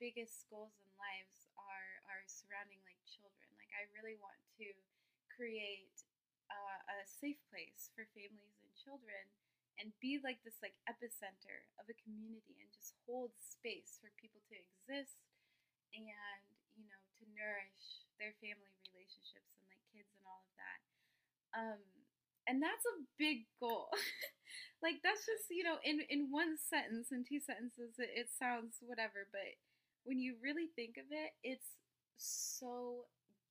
biggest 0.00 0.48
goals 0.48 0.74
in 0.80 0.88
lives 0.96 1.46
are 1.60 1.92
are 2.10 2.24
surrounding 2.26 2.80
like 2.88 2.98
children. 3.06 3.48
Like 3.54 3.70
I 3.76 3.86
really 3.92 4.16
want 4.18 4.40
to 4.58 4.66
create 5.40 5.96
uh, 6.52 6.78
a 6.92 6.98
safe 7.08 7.40
place 7.48 7.88
for 7.96 8.04
families 8.12 8.60
and 8.60 8.72
children 8.76 9.24
and 9.80 9.88
be 10.04 10.20
like 10.20 10.36
this 10.44 10.60
like 10.60 10.76
epicenter 10.84 11.64
of 11.80 11.88
a 11.88 11.96
community 12.04 12.60
and 12.60 12.68
just 12.76 12.92
hold 13.08 13.32
space 13.40 13.96
for 14.04 14.12
people 14.20 14.44
to 14.52 14.54
exist 14.60 15.16
and 15.96 16.06
you 16.76 16.84
know 16.86 17.02
to 17.18 17.24
nourish 17.34 18.06
their 18.20 18.34
family 18.44 18.70
relationships 18.92 19.50
and 19.56 19.64
like 19.70 19.80
kids 19.90 20.10
and 20.18 20.24
all 20.28 20.42
of 20.44 20.52
that. 20.60 20.80
Um 21.56 21.80
and 22.48 22.62
that's 22.62 22.86
a 22.86 22.96
big 23.18 23.46
goal. 23.60 23.90
Like 24.82 25.04
that's 25.04 25.26
just 25.28 25.48
you 25.50 25.64
know 25.64 25.76
in 25.84 26.00
in 26.08 26.32
one 26.32 26.56
sentence 26.56 27.12
in 27.12 27.24
two 27.24 27.40
sentences 27.40 28.00
it, 28.00 28.10
it 28.16 28.28
sounds 28.32 28.80
whatever 28.80 29.28
but 29.32 29.44
when 30.04 30.18
you 30.18 30.36
really 30.42 30.68
think 30.74 30.96
of 30.96 31.04
it 31.12 31.32
it's 31.44 31.76
so 32.16 33.04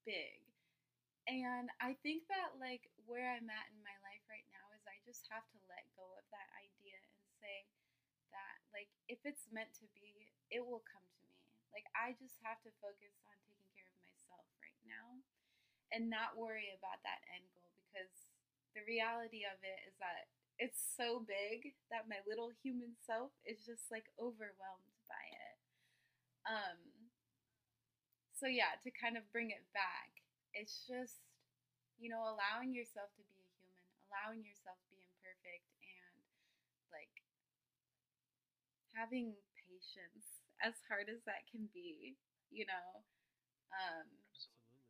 big 0.05 0.41
and 1.29 1.69
I 1.79 1.93
think 2.01 2.25
that 2.33 2.57
like 2.57 2.89
where 3.05 3.29
I'm 3.29 3.47
at 3.49 3.67
in 3.71 3.79
my 3.85 3.95
life 4.01 4.23
right 4.27 4.45
now 4.49 4.65
is 4.73 4.81
I 4.89 4.97
just 5.05 5.29
have 5.29 5.45
to 5.53 5.59
let 5.69 5.85
go 5.93 6.05
of 6.17 6.25
that 6.33 6.49
idea 6.57 6.97
and 6.97 7.21
say 7.37 7.57
that 8.33 8.57
like 8.73 8.89
if 9.11 9.21
it's 9.25 9.47
meant 9.53 9.71
to 9.81 9.87
be, 9.93 10.29
it 10.53 10.61
will 10.65 10.83
come 10.85 11.05
to 11.05 11.21
me. 11.29 11.37
Like 11.75 11.87
I 11.97 12.17
just 12.17 12.37
have 12.45 12.59
to 12.65 12.71
focus 12.81 13.13
on 13.29 13.35
taking 13.45 13.69
care 13.77 13.89
of 13.89 13.99
myself 14.05 14.45
right 14.63 14.81
now 14.87 15.21
and 15.93 16.09
not 16.09 16.37
worry 16.37 16.71
about 16.75 17.01
that 17.05 17.21
end 17.33 17.45
goal 17.57 17.71
because 17.89 18.11
the 18.77 18.85
reality 18.85 19.45
of 19.47 19.57
it 19.65 19.79
is 19.89 19.95
that 20.01 20.29
it's 20.59 20.79
so 20.97 21.23
big 21.25 21.73
that 21.93 22.09
my 22.11 22.19
little 22.29 22.51
human 22.63 22.93
self 23.05 23.31
is 23.47 23.61
just 23.65 23.89
like 23.93 24.09
overwhelmed 24.21 24.97
by 25.09 25.25
it. 25.33 25.57
Um 26.47 26.79
so 28.39 28.47
yeah, 28.47 28.77
to 28.83 28.89
kind 28.91 29.17
of 29.17 29.23
bring 29.31 29.49
it 29.51 29.63
back, 29.73 30.18
it's 30.59 30.83
just 30.85 31.23
you 31.99 32.09
know 32.11 32.23
allowing 32.27 32.73
yourself 32.75 33.09
to 33.15 33.23
be 33.31 33.37
a 33.39 33.47
human 33.59 33.87
allowing 34.11 34.41
yourself 34.43 34.77
to 34.83 34.89
be 34.91 35.01
imperfect 35.07 35.67
and 35.83 36.15
like 36.91 37.13
having 38.95 39.33
patience 39.55 40.43
as 40.59 40.75
hard 40.89 41.07
as 41.07 41.21
that 41.25 41.47
can 41.49 41.69
be 41.73 42.15
you 42.51 42.65
know? 42.65 43.05
Um 43.73 44.07
Absolutely. 44.33 44.83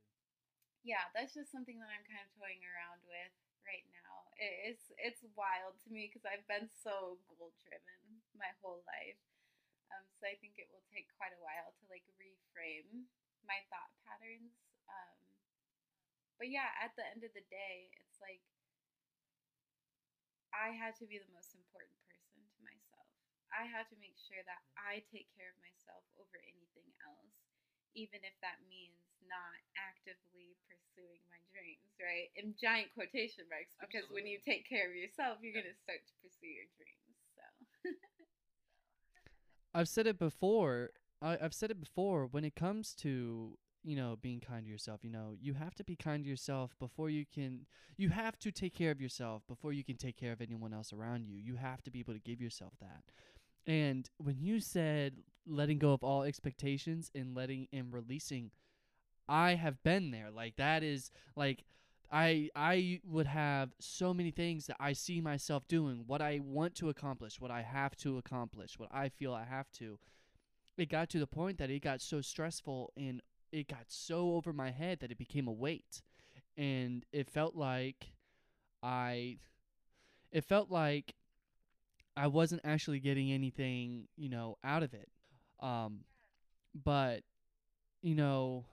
yeah 0.83 1.05
that's 1.15 1.35
just 1.35 1.51
something 1.51 1.77
that 1.79 1.91
i'm 1.91 2.05
kind 2.07 2.23
of 2.23 2.31
toying 2.39 2.63
around 2.65 3.01
with 3.07 3.33
right 3.67 3.85
now. 3.93 4.25
It's 4.41 4.89
it's 4.97 5.21
wild 5.37 5.77
to 5.85 5.89
me 5.93 6.09
because 6.09 6.25
i've 6.25 6.45
been 6.49 6.71
so 6.81 7.21
goal 7.29 7.53
driven 7.61 8.23
my 8.33 8.49
whole 8.63 8.81
life. 8.89 9.19
Um 9.93 10.05
so 10.19 10.25
i 10.29 10.35
think 10.41 10.57
it 10.57 10.69
will 10.73 10.85
take 10.89 11.07
quite 11.19 11.35
a 11.35 11.41
while 11.43 11.71
to 11.77 11.83
like 11.91 12.05
reframe 12.17 13.05
my 13.45 13.61
thought 13.69 13.91
patterns 14.07 14.55
um 14.89 15.28
but 16.39 16.47
yeah, 16.47 16.71
at 16.79 16.95
the 16.95 17.03
end 17.03 17.27
of 17.27 17.35
the 17.35 17.43
day, 17.51 17.91
it's 17.99 18.17
like 18.23 18.39
I 20.55 20.71
had 20.73 20.95
to 21.03 21.05
be 21.05 21.19
the 21.19 21.29
most 21.35 21.53
important 21.53 21.93
person 22.07 22.41
to 22.41 22.59
myself. 22.63 23.05
I 23.53 23.67
had 23.67 23.85
to 23.91 23.97
make 23.99 24.15
sure 24.17 24.41
that 24.47 24.61
I 24.79 25.03
take 25.11 25.29
care 25.35 25.51
of 25.51 25.59
myself 25.61 26.01
over 26.17 26.39
anything 26.47 26.87
else, 27.05 27.35
even 27.93 28.23
if 28.23 28.33
that 28.41 28.61
means 28.65 28.97
not 29.27 29.57
actively 29.77 30.55
pursuing 30.65 31.21
my 31.29 31.41
dreams, 31.51 31.91
right? 31.99 32.31
In 32.39 32.55
giant 32.57 32.93
quotation 32.95 33.45
marks, 33.51 33.75
because 33.81 34.07
when 34.09 34.25
you 34.25 34.39
take 34.39 34.65
care 34.65 34.87
of 34.89 34.95
yourself, 34.95 35.43
you're 35.43 35.53
Yeah. 35.53 35.61
going 35.61 35.71
to 35.73 35.79
start 35.83 36.01
to 36.07 36.13
pursue 36.23 36.49
your 36.49 36.69
dreams. 36.79 37.17
So, 37.35 37.43
I've 39.73 39.89
said 39.89 40.07
it 40.07 40.17
before. 40.17 40.91
I, 41.21 41.37
I've 41.41 41.53
said 41.53 41.71
it 41.71 41.79
before. 41.79 42.25
When 42.25 42.45
it 42.45 42.55
comes 42.55 42.93
to 42.95 43.57
you 43.83 43.95
know 43.95 44.17
being 44.21 44.39
kind 44.39 44.65
to 44.65 44.71
yourself, 44.71 45.01
you 45.03 45.09
know 45.09 45.35
you 45.39 45.53
have 45.53 45.75
to 45.75 45.83
be 45.83 45.95
kind 45.95 46.23
to 46.23 46.29
yourself 46.29 46.75
before 46.79 47.09
you 47.09 47.25
can. 47.33 47.65
You 47.97 48.09
have 48.09 48.37
to 48.39 48.51
take 48.51 48.73
care 48.73 48.91
of 48.91 49.01
yourself 49.01 49.43
before 49.47 49.73
you 49.73 49.83
can 49.83 49.97
take 49.97 50.17
care 50.17 50.31
of 50.31 50.41
anyone 50.41 50.73
else 50.73 50.93
around 50.93 51.27
you. 51.27 51.37
You 51.37 51.55
have 51.55 51.81
to 51.83 51.91
be 51.91 51.99
able 51.99 52.13
to 52.13 52.19
give 52.19 52.41
yourself 52.41 52.73
that. 52.79 53.03
And 53.71 54.09
when 54.17 54.37
you 54.39 54.59
said 54.59 55.17
letting 55.45 55.79
go 55.79 55.93
of 55.93 56.03
all 56.03 56.23
expectations 56.23 57.11
and 57.13 57.35
letting 57.35 57.67
and 57.73 57.93
releasing, 57.93 58.51
I 59.27 59.55
have 59.55 59.81
been 59.83 60.11
there. 60.11 60.31
Like 60.31 60.55
that 60.57 60.83
is 60.83 61.11
like 61.35 61.63
I 62.11 62.49
I 62.55 62.99
would 63.05 63.27
have 63.27 63.71
so 63.79 64.13
many 64.13 64.31
things 64.31 64.67
that 64.67 64.77
I 64.79 64.93
see 64.93 65.21
myself 65.21 65.67
doing, 65.67 66.03
what 66.07 66.21
I 66.21 66.39
want 66.43 66.75
to 66.75 66.89
accomplish, 66.89 67.39
what 67.39 67.51
I 67.51 67.61
have 67.61 67.95
to 67.97 68.17
accomplish, 68.17 68.79
what 68.79 68.89
I 68.91 69.09
feel 69.09 69.33
I 69.33 69.45
have 69.45 69.71
to. 69.73 69.99
It 70.77 70.89
got 70.89 71.09
to 71.09 71.19
the 71.19 71.27
point 71.27 71.57
that 71.57 71.69
it 71.69 71.83
got 71.83 72.01
so 72.01 72.21
stressful 72.21 72.93
and 72.97 73.21
it 73.51 73.67
got 73.67 73.85
so 73.87 74.35
over 74.35 74.53
my 74.53 74.71
head 74.71 74.99
that 74.99 75.11
it 75.11 75.17
became 75.17 75.47
a 75.47 75.51
weight. 75.51 76.01
And 76.57 77.05
it 77.11 77.29
felt 77.29 77.55
like 77.55 78.11
I 78.83 79.37
it 80.31 80.43
felt 80.43 80.69
like 80.69 81.15
I 82.15 82.27
wasn't 82.27 82.61
actually 82.63 82.99
getting 82.99 83.31
anything, 83.31 84.07
you 84.17 84.29
know, 84.29 84.57
out 84.63 84.83
of 84.83 84.93
it. 84.93 85.09
Um 85.59 86.01
but 86.83 87.21
you 88.01 88.15
know, 88.15 88.65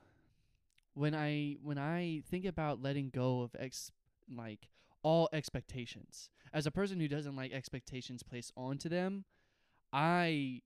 when 0.95 1.15
I 1.15 1.57
when 1.63 1.79
I 1.79 2.23
think 2.29 2.45
about 2.45 2.83
letting 2.83 3.11
go 3.11 3.43
of 3.43 3.55
ex 3.59 3.91
like 4.35 4.69
all 5.03 5.29
expectations, 5.33 6.31
as 6.53 6.67
a 6.67 6.71
person 6.71 6.99
who 6.99 7.09
doesn't 7.09 7.37
like 7.37 7.53
expectations 7.53 8.23
placed 8.23 8.53
onto 8.57 8.89
them, 8.89 9.25
I 9.93 10.63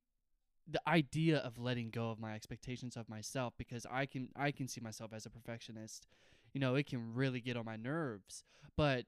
the 0.70 0.80
idea 0.88 1.38
of 1.38 1.59
letting 1.59 1.90
go 1.90 2.11
of 2.11 2.20
my 2.20 2.35
expectations 2.35 2.96
of 2.96 3.09
myself 3.09 3.54
because 3.59 3.87
I 3.90 4.06
can 4.06 4.28
I 4.37 4.50
can 4.50 4.68
see 4.68 4.80
myself 4.80 5.12
as 5.12 5.26
a 5.26 5.30
perfectionist. 5.30 6.06
You 6.52 6.61
know, 6.61 6.74
it 6.74 6.87
can 6.87 7.14
really 7.14 7.40
get 7.40 7.56
on 7.56 7.64
my 7.64 7.76
nerves. 7.76 8.44
But 8.76 9.06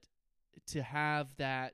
to 0.67 0.83
have 0.83 1.27
that 1.37 1.73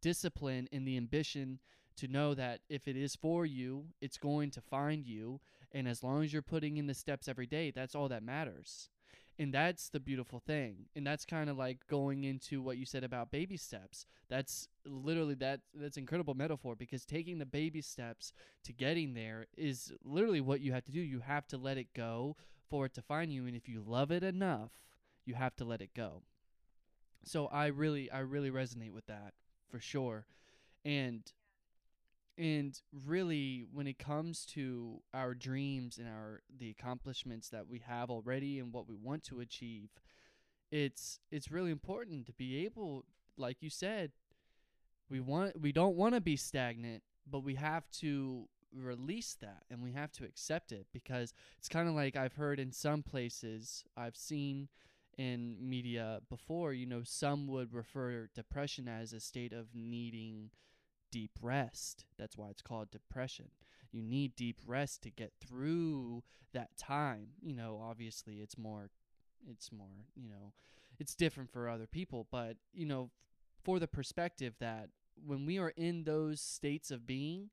discipline 0.00 0.68
and 0.72 0.86
the 0.86 0.96
ambition 0.96 1.60
to 1.96 2.08
know 2.08 2.34
that 2.34 2.60
if 2.68 2.88
it 2.88 2.96
is 2.96 3.14
for 3.14 3.46
you, 3.46 3.86
it's 4.00 4.18
going 4.18 4.50
to 4.52 4.60
find 4.60 5.06
you 5.06 5.40
and 5.74 5.88
as 5.88 6.04
long 6.04 6.22
as 6.22 6.32
you're 6.32 6.40
putting 6.40 6.76
in 6.76 6.86
the 6.86 6.94
steps 6.94 7.26
every 7.26 7.46
day, 7.46 7.72
that's 7.72 7.96
all 7.96 8.08
that 8.08 8.22
matters. 8.22 8.88
And 9.38 9.52
that's 9.52 9.88
the 9.88 9.98
beautiful 9.98 10.40
thing. 10.46 10.86
And 10.94 11.04
that's 11.04 11.24
kind 11.24 11.50
of 11.50 11.56
like 11.56 11.78
going 11.88 12.22
into 12.24 12.62
what 12.62 12.76
you 12.76 12.86
said 12.86 13.02
about 13.02 13.32
baby 13.32 13.56
steps. 13.56 14.06
That's 14.28 14.68
literally 14.86 15.34
that 15.36 15.60
that's 15.74 15.96
incredible 15.96 16.34
metaphor 16.34 16.76
because 16.76 17.04
taking 17.04 17.38
the 17.38 17.46
baby 17.46 17.80
steps 17.80 18.32
to 18.64 18.72
getting 18.72 19.14
there 19.14 19.46
is 19.56 19.92
literally 20.04 20.40
what 20.40 20.60
you 20.60 20.72
have 20.72 20.84
to 20.84 20.92
do. 20.92 21.00
You 21.00 21.20
have 21.20 21.48
to 21.48 21.58
let 21.58 21.78
it 21.78 21.88
go 21.94 22.36
for 22.70 22.86
it 22.86 22.94
to 22.94 23.02
find 23.02 23.32
you 23.32 23.46
and 23.46 23.56
if 23.56 23.68
you 23.68 23.82
love 23.84 24.12
it 24.12 24.22
enough, 24.22 24.70
you 25.24 25.34
have 25.34 25.56
to 25.56 25.64
let 25.64 25.80
it 25.82 25.94
go. 25.94 26.22
So 27.24 27.46
I 27.46 27.66
really 27.66 28.10
I 28.10 28.20
really 28.20 28.50
resonate 28.50 28.92
with 28.92 29.06
that 29.06 29.34
for 29.68 29.80
sure. 29.80 30.26
And 30.84 31.22
and 32.36 32.80
really 33.06 33.64
when 33.72 33.86
it 33.86 33.98
comes 33.98 34.44
to 34.44 35.00
our 35.12 35.34
dreams 35.34 35.98
and 35.98 36.08
our 36.08 36.40
the 36.58 36.70
accomplishments 36.70 37.48
that 37.48 37.68
we 37.68 37.80
have 37.86 38.10
already 38.10 38.58
and 38.58 38.72
what 38.72 38.88
we 38.88 38.96
want 38.96 39.22
to 39.22 39.40
achieve 39.40 39.90
it's 40.70 41.20
it's 41.30 41.50
really 41.50 41.70
important 41.70 42.26
to 42.26 42.32
be 42.32 42.64
able 42.64 43.04
like 43.36 43.62
you 43.62 43.70
said 43.70 44.10
we 45.08 45.20
want 45.20 45.60
we 45.60 45.70
don't 45.70 45.96
want 45.96 46.14
to 46.14 46.20
be 46.20 46.36
stagnant 46.36 47.02
but 47.30 47.44
we 47.44 47.54
have 47.54 47.88
to 47.90 48.48
release 48.76 49.36
that 49.40 49.62
and 49.70 49.82
we 49.82 49.92
have 49.92 50.10
to 50.10 50.24
accept 50.24 50.72
it 50.72 50.86
because 50.92 51.32
it's 51.58 51.68
kind 51.68 51.88
of 51.88 51.94
like 51.94 52.16
I've 52.16 52.34
heard 52.34 52.58
in 52.58 52.72
some 52.72 53.02
places 53.02 53.84
I've 53.96 54.16
seen 54.16 54.68
in 55.16 55.56
media 55.60 56.20
before 56.28 56.72
you 56.72 56.86
know 56.86 57.02
some 57.04 57.46
would 57.46 57.72
refer 57.72 58.28
depression 58.34 58.88
as 58.88 59.12
a 59.12 59.20
state 59.20 59.52
of 59.52 59.68
needing 59.72 60.50
deep 61.14 61.38
rest. 61.40 62.06
That's 62.18 62.36
why 62.36 62.48
it's 62.48 62.60
called 62.60 62.90
depression. 62.90 63.50
You 63.92 64.02
need 64.02 64.34
deep 64.34 64.58
rest 64.66 65.00
to 65.04 65.10
get 65.12 65.32
through 65.40 66.24
that 66.52 66.76
time. 66.76 67.28
You 67.40 67.54
know, 67.54 67.80
obviously 67.80 68.40
it's 68.40 68.58
more 68.58 68.90
it's 69.48 69.70
more, 69.70 70.06
you 70.16 70.28
know, 70.28 70.54
it's 70.98 71.14
different 71.14 71.52
for 71.52 71.68
other 71.68 71.86
people, 71.86 72.26
but 72.32 72.56
you 72.72 72.84
know, 72.84 73.10
for 73.62 73.78
the 73.78 73.86
perspective 73.86 74.54
that 74.58 74.88
when 75.24 75.46
we 75.46 75.56
are 75.56 75.72
in 75.76 76.02
those 76.02 76.40
states 76.40 76.90
of 76.90 77.06
being, 77.06 77.50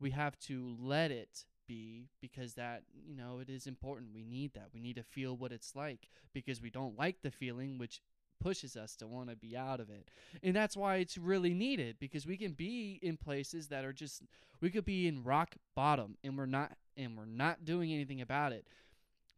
we 0.00 0.10
have 0.10 0.36
to 0.40 0.76
let 0.80 1.12
it 1.12 1.44
be 1.68 2.08
because 2.20 2.54
that, 2.54 2.82
you 2.92 3.14
know, 3.14 3.38
it 3.38 3.48
is 3.48 3.68
important. 3.68 4.14
We 4.14 4.24
need 4.24 4.54
that. 4.54 4.70
We 4.74 4.80
need 4.80 4.96
to 4.96 5.04
feel 5.04 5.36
what 5.36 5.52
it's 5.52 5.76
like 5.76 6.08
because 6.34 6.60
we 6.60 6.70
don't 6.70 6.98
like 6.98 7.22
the 7.22 7.30
feeling 7.30 7.78
which 7.78 8.00
pushes 8.40 8.76
us 8.76 8.96
to 8.96 9.06
want 9.06 9.30
to 9.30 9.36
be 9.36 9.56
out 9.56 9.80
of 9.80 9.90
it. 9.90 10.08
And 10.42 10.54
that's 10.54 10.76
why 10.76 10.96
it's 10.96 11.18
really 11.18 11.54
needed 11.54 11.96
because 11.98 12.26
we 12.26 12.36
can 12.36 12.52
be 12.52 12.98
in 13.02 13.16
places 13.16 13.68
that 13.68 13.84
are 13.84 13.92
just 13.92 14.22
we 14.60 14.70
could 14.70 14.84
be 14.84 15.06
in 15.08 15.24
rock 15.24 15.56
bottom 15.74 16.16
and 16.24 16.36
we're 16.36 16.46
not 16.46 16.72
and 16.96 17.16
we're 17.16 17.24
not 17.26 17.64
doing 17.64 17.92
anything 17.92 18.20
about 18.20 18.52
it. 18.52 18.66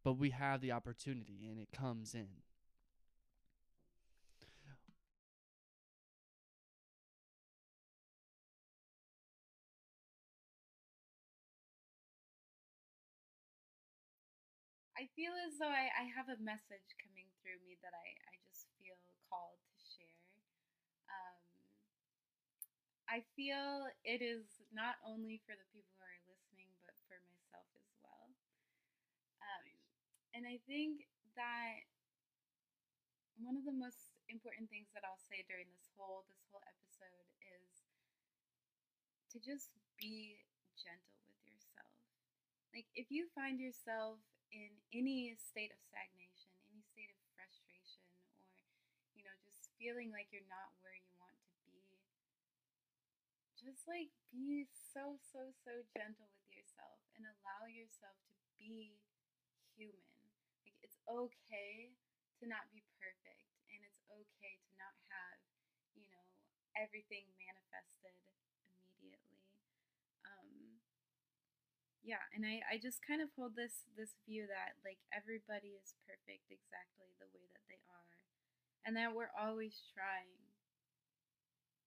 But 0.04 0.14
we 0.14 0.30
have 0.30 0.60
the 0.60 0.72
opportunity 0.72 1.48
and 1.48 1.58
it 1.60 1.70
comes 1.72 2.14
in. 2.14 2.28
I 14.98 15.06
feel 15.14 15.30
as 15.46 15.54
though 15.62 15.70
I, 15.70 15.88
I 15.94 16.04
have 16.16 16.26
a 16.28 16.42
message 16.42 16.88
coming 16.98 17.30
through 17.40 17.62
me 17.62 17.78
that 17.86 17.94
I, 17.94 18.06
I 18.28 18.34
just 18.42 18.47
called 19.28 19.60
to 19.60 19.78
share. 19.80 20.24
Um, 21.08 21.38
I 23.08 23.24
feel 23.36 23.88
it 24.04 24.20
is 24.20 24.44
not 24.72 25.00
only 25.04 25.40
for 25.44 25.56
the 25.56 25.68
people 25.72 25.92
who 25.96 26.04
are 26.04 26.20
listening, 26.28 26.68
but 26.84 26.96
for 27.08 27.16
myself 27.24 27.68
as 27.76 27.88
well. 28.04 28.28
Um, 29.40 29.66
and 30.36 30.44
I 30.44 30.60
think 30.68 31.08
that 31.36 31.88
one 33.38 33.56
of 33.56 33.64
the 33.64 33.72
most 33.72 34.10
important 34.28 34.68
things 34.68 34.90
that 34.92 35.06
I'll 35.06 35.22
say 35.30 35.46
during 35.48 35.70
this 35.72 35.88
whole 35.96 36.26
this 36.28 36.42
whole 36.50 36.64
episode 36.66 37.24
is 37.40 37.86
to 39.32 39.36
just 39.38 39.72
be 39.96 40.42
gentle 40.76 41.16
with 41.28 41.40
yourself. 41.46 41.94
Like 42.74 42.88
if 42.96 43.08
you 43.10 43.28
find 43.32 43.60
yourself 43.60 44.20
in 44.52 44.72
any 44.92 45.36
state 45.38 45.72
of 45.72 45.80
stagnation, 45.88 46.52
any 46.68 46.82
state 46.82 47.12
of 47.12 47.18
frustration, 47.36 48.04
or 48.36 48.42
you 49.16 49.22
know, 49.24 49.36
just 49.44 49.67
feeling 49.78 50.10
like 50.12 50.28
you're 50.34 50.46
not 50.50 50.70
where 50.82 50.94
you 50.94 51.10
want 51.22 51.34
to 51.38 51.50
be, 51.66 51.78
just 53.58 53.84
like 53.90 54.08
be 54.32 54.64
so, 54.94 55.18
so, 55.20 55.52
so 55.64 55.72
gentle 55.92 56.28
with 56.40 56.48
yourself 56.54 56.98
and 57.18 57.26
allow 57.26 57.66
yourself 57.68 58.16
to 58.30 58.34
be 58.56 58.94
human. 59.76 60.08
Like 60.64 60.76
it's 60.82 60.98
okay 61.08 61.92
to 62.40 62.44
not 62.46 62.68
be 62.72 62.82
perfect 63.02 63.44
and 63.72 63.80
it's 63.84 64.02
okay 64.08 64.54
to 64.56 64.72
not 64.78 64.94
have, 65.12 65.38
you 65.98 66.06
know, 66.08 66.24
everything 66.78 67.26
manifested 67.40 68.14
immediately. 69.00 69.42
Um 70.26 70.80
yeah, 72.02 72.22
and 72.32 72.46
I, 72.46 72.62
I 72.64 72.74
just 72.80 73.04
kind 73.04 73.20
of 73.20 73.28
hold 73.36 73.52
this 73.58 73.84
this 73.98 74.16
view 74.24 74.46
that 74.48 74.78
like 74.86 74.98
everybody 75.12 75.76
is 75.76 75.92
perfect 76.08 76.48
exactly 76.48 77.10
the 77.20 77.28
way 77.34 77.44
that 77.52 77.64
they 77.68 77.82
are. 77.92 78.27
And 78.86 78.96
that 78.96 79.14
we're 79.14 79.32
always 79.36 79.82
trying 79.92 80.38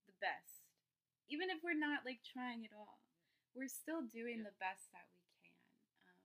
the 0.05 0.13
best. 0.21 0.61
Even 1.29 1.49
if 1.49 1.63
we're 1.63 1.77
not 1.77 2.05
like 2.05 2.21
trying 2.23 2.65
at 2.65 2.73
all. 2.75 2.99
We're 3.53 3.71
still 3.71 4.01
doing 4.07 4.39
Yeah. 4.39 4.49
the 4.51 4.57
best 4.63 4.91
that 4.91 5.07
we 5.11 5.19
can. 5.43 5.57
Um, 6.07 6.19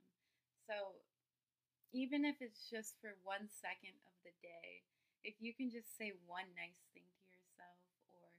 so 0.66 0.76
even 1.92 2.24
if 2.24 2.40
it's 2.42 2.68
just 2.70 3.00
for 3.00 3.16
one 3.24 3.48
second 3.48 3.96
of 4.06 4.14
the 4.22 4.32
day, 4.42 4.84
if 5.24 5.34
you 5.40 5.54
can 5.54 5.70
just 5.70 5.96
say 5.96 6.12
one 6.26 6.46
nice 6.54 6.78
thing 6.94 7.06
to 7.06 7.24
yourself 7.26 7.78
or 8.10 8.30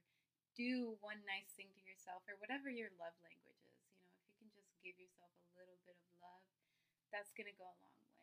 do 0.56 0.96
one 1.00 1.20
nice 1.26 1.52
thing 1.52 1.68
to 1.74 1.82
yourself 1.84 2.22
or 2.28 2.36
whatever 2.40 2.70
your 2.70 2.88
love 2.96 3.12
language 3.20 3.60
is, 3.60 3.76
you 3.84 3.92
know, 3.92 4.08
if 4.08 4.24
you 4.24 4.34
can 4.40 4.48
just 4.56 4.72
give 4.80 4.96
yourself 4.96 5.30
a 5.36 5.58
little 5.60 5.76
bit 5.84 5.96
of 6.00 6.08
love, 6.22 6.44
that's 7.12 7.32
going 7.36 7.48
to 7.50 7.56
go 7.60 7.68
a 7.68 7.76
long 7.82 7.98
way. 8.08 8.17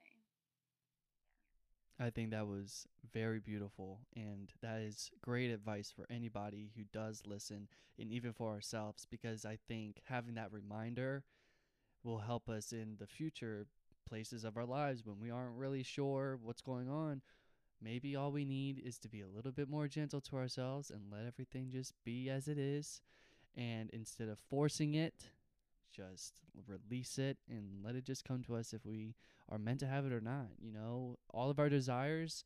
I 2.00 2.10
think 2.10 2.32
that 2.32 2.48
was 2.48 2.88
very 3.14 3.40
beautiful, 3.40 4.00
and 4.16 4.52
that 4.62 4.82
is 4.82 5.12
great 5.22 5.50
advice 5.50 5.94
for 5.96 6.06
anybody 6.10 6.72
who 6.76 6.84
does 6.92 7.24
listen, 7.26 7.70
and 7.98 8.12
even 8.12 8.34
for 8.34 8.50
ourselves, 8.50 9.08
because 9.10 9.46
I 9.46 9.58
think 9.68 10.02
having 10.10 10.36
that 10.36 10.52
reminder 10.52 11.24
will 12.04 12.20
help 12.20 12.50
us 12.50 12.74
in 12.74 12.98
the 13.00 13.08
future 13.08 13.68
places 14.08 14.44
of 14.44 14.58
our 14.58 14.66
lives 14.66 15.06
when 15.06 15.20
we 15.20 15.32
aren't 15.32 15.58
really 15.58 15.84
sure 15.84 16.38
what's 16.42 16.62
going 16.62 16.90
on. 16.90 17.22
Maybe 17.82 18.16
all 18.16 18.32
we 18.32 18.46
need 18.46 18.82
is 18.84 18.98
to 19.00 19.10
be 19.10 19.22
a 19.22 19.28
little 19.28 19.52
bit 19.52 19.70
more 19.70 19.88
gentle 19.88 20.22
to 20.22 20.36
ourselves 20.36 20.92
and 20.92 21.12
let 21.12 21.26
everything 21.26 21.70
just 21.72 21.94
be 22.04 22.30
as 22.30 22.48
it 22.48 22.58
is. 22.58 23.02
And 23.56 23.90
instead 23.92 24.28
of 24.28 24.38
forcing 24.50 24.96
it, 24.96 25.14
just 25.96 26.42
release 26.68 27.18
it 27.18 27.38
and 27.50 27.84
let 27.84 27.96
it 27.96 28.06
just 28.06 28.26
come 28.26 28.44
to 28.44 28.56
us 28.56 28.74
if 28.74 28.86
we 28.86 29.16
are 29.50 29.58
meant 29.58 29.80
to 29.82 29.88
have 29.88 30.06
it 30.06 30.14
or 30.14 30.22
not. 30.22 30.48
You 30.60 30.72
know, 30.72 31.18
all 31.34 31.50
of 31.50 31.60
our 31.60 31.70
desires, 31.70 32.44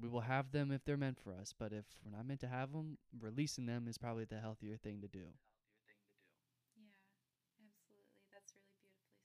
we 0.00 0.08
will 0.08 0.20
have 0.22 0.50
them 0.52 0.70
if 0.70 0.84
they're 0.84 0.96
meant 0.96 1.18
for 1.18 1.32
us. 1.34 1.54
But 1.58 1.72
if 1.72 1.84
we're 2.04 2.16
not 2.16 2.26
meant 2.26 2.40
to 2.40 2.48
have 2.48 2.72
them, 2.72 2.98
releasing 3.20 3.66
them 3.66 3.86
is 3.88 3.98
probably 3.98 4.24
the 4.24 4.40
healthier 4.40 4.76
thing 4.76 5.00
to 5.02 5.08
do. 5.08 5.26
Yeah, 6.76 6.92
absolutely. 7.66 8.14
That's 8.32 8.54
really 8.56 8.72
beautifully 8.76 9.24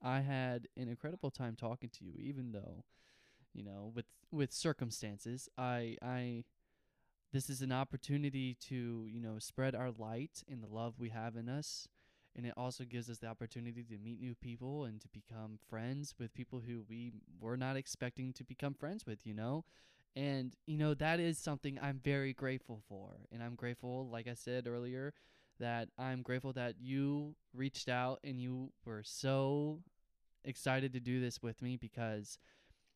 said. 0.00 0.08
I 0.08 0.20
had 0.20 0.68
an 0.76 0.88
incredible 0.88 1.30
time 1.30 1.56
talking 1.56 1.90
to 1.90 2.04
you, 2.04 2.14
even 2.18 2.52
though, 2.52 2.84
you 3.54 3.64
know, 3.64 3.92
with 3.94 4.06
with 4.32 4.52
circumstances, 4.52 5.48
I 5.58 5.96
I 6.02 6.44
this 7.32 7.50
is 7.50 7.62
an 7.62 7.72
opportunity 7.72 8.56
to 8.68 9.06
you 9.10 9.20
know 9.20 9.38
spread 9.38 9.74
our 9.74 9.90
light 9.92 10.42
and 10.50 10.62
the 10.62 10.68
love 10.68 10.94
we 10.98 11.10
have 11.10 11.36
in 11.36 11.48
us 11.48 11.88
and 12.36 12.46
it 12.46 12.54
also 12.56 12.84
gives 12.84 13.10
us 13.10 13.18
the 13.18 13.26
opportunity 13.26 13.82
to 13.82 13.98
meet 13.98 14.20
new 14.20 14.34
people 14.34 14.84
and 14.84 15.00
to 15.00 15.08
become 15.08 15.58
friends 15.68 16.14
with 16.18 16.34
people 16.34 16.62
who 16.66 16.84
we 16.88 17.12
were 17.40 17.56
not 17.56 17.76
expecting 17.76 18.32
to 18.32 18.44
become 18.44 18.74
friends 18.74 19.06
with 19.06 19.26
you 19.26 19.34
know? 19.34 19.64
And 20.16 20.54
you 20.66 20.76
know 20.76 20.94
that 20.94 21.20
is 21.20 21.38
something 21.38 21.78
i'm 21.80 22.00
very 22.02 22.32
grateful 22.32 22.82
for. 22.88 23.26
And 23.32 23.42
i'm 23.42 23.54
grateful 23.54 24.08
like 24.10 24.28
i 24.28 24.34
said 24.34 24.66
earlier 24.66 25.12
that 25.58 25.88
i'm 25.98 26.22
grateful 26.22 26.52
that 26.54 26.76
you 26.80 27.34
reached 27.54 27.88
out 27.88 28.20
and 28.24 28.40
you 28.40 28.72
were 28.84 29.02
so 29.04 29.80
excited 30.44 30.92
to 30.94 31.00
do 31.00 31.20
this 31.20 31.42
with 31.42 31.60
me 31.60 31.76
because 31.76 32.38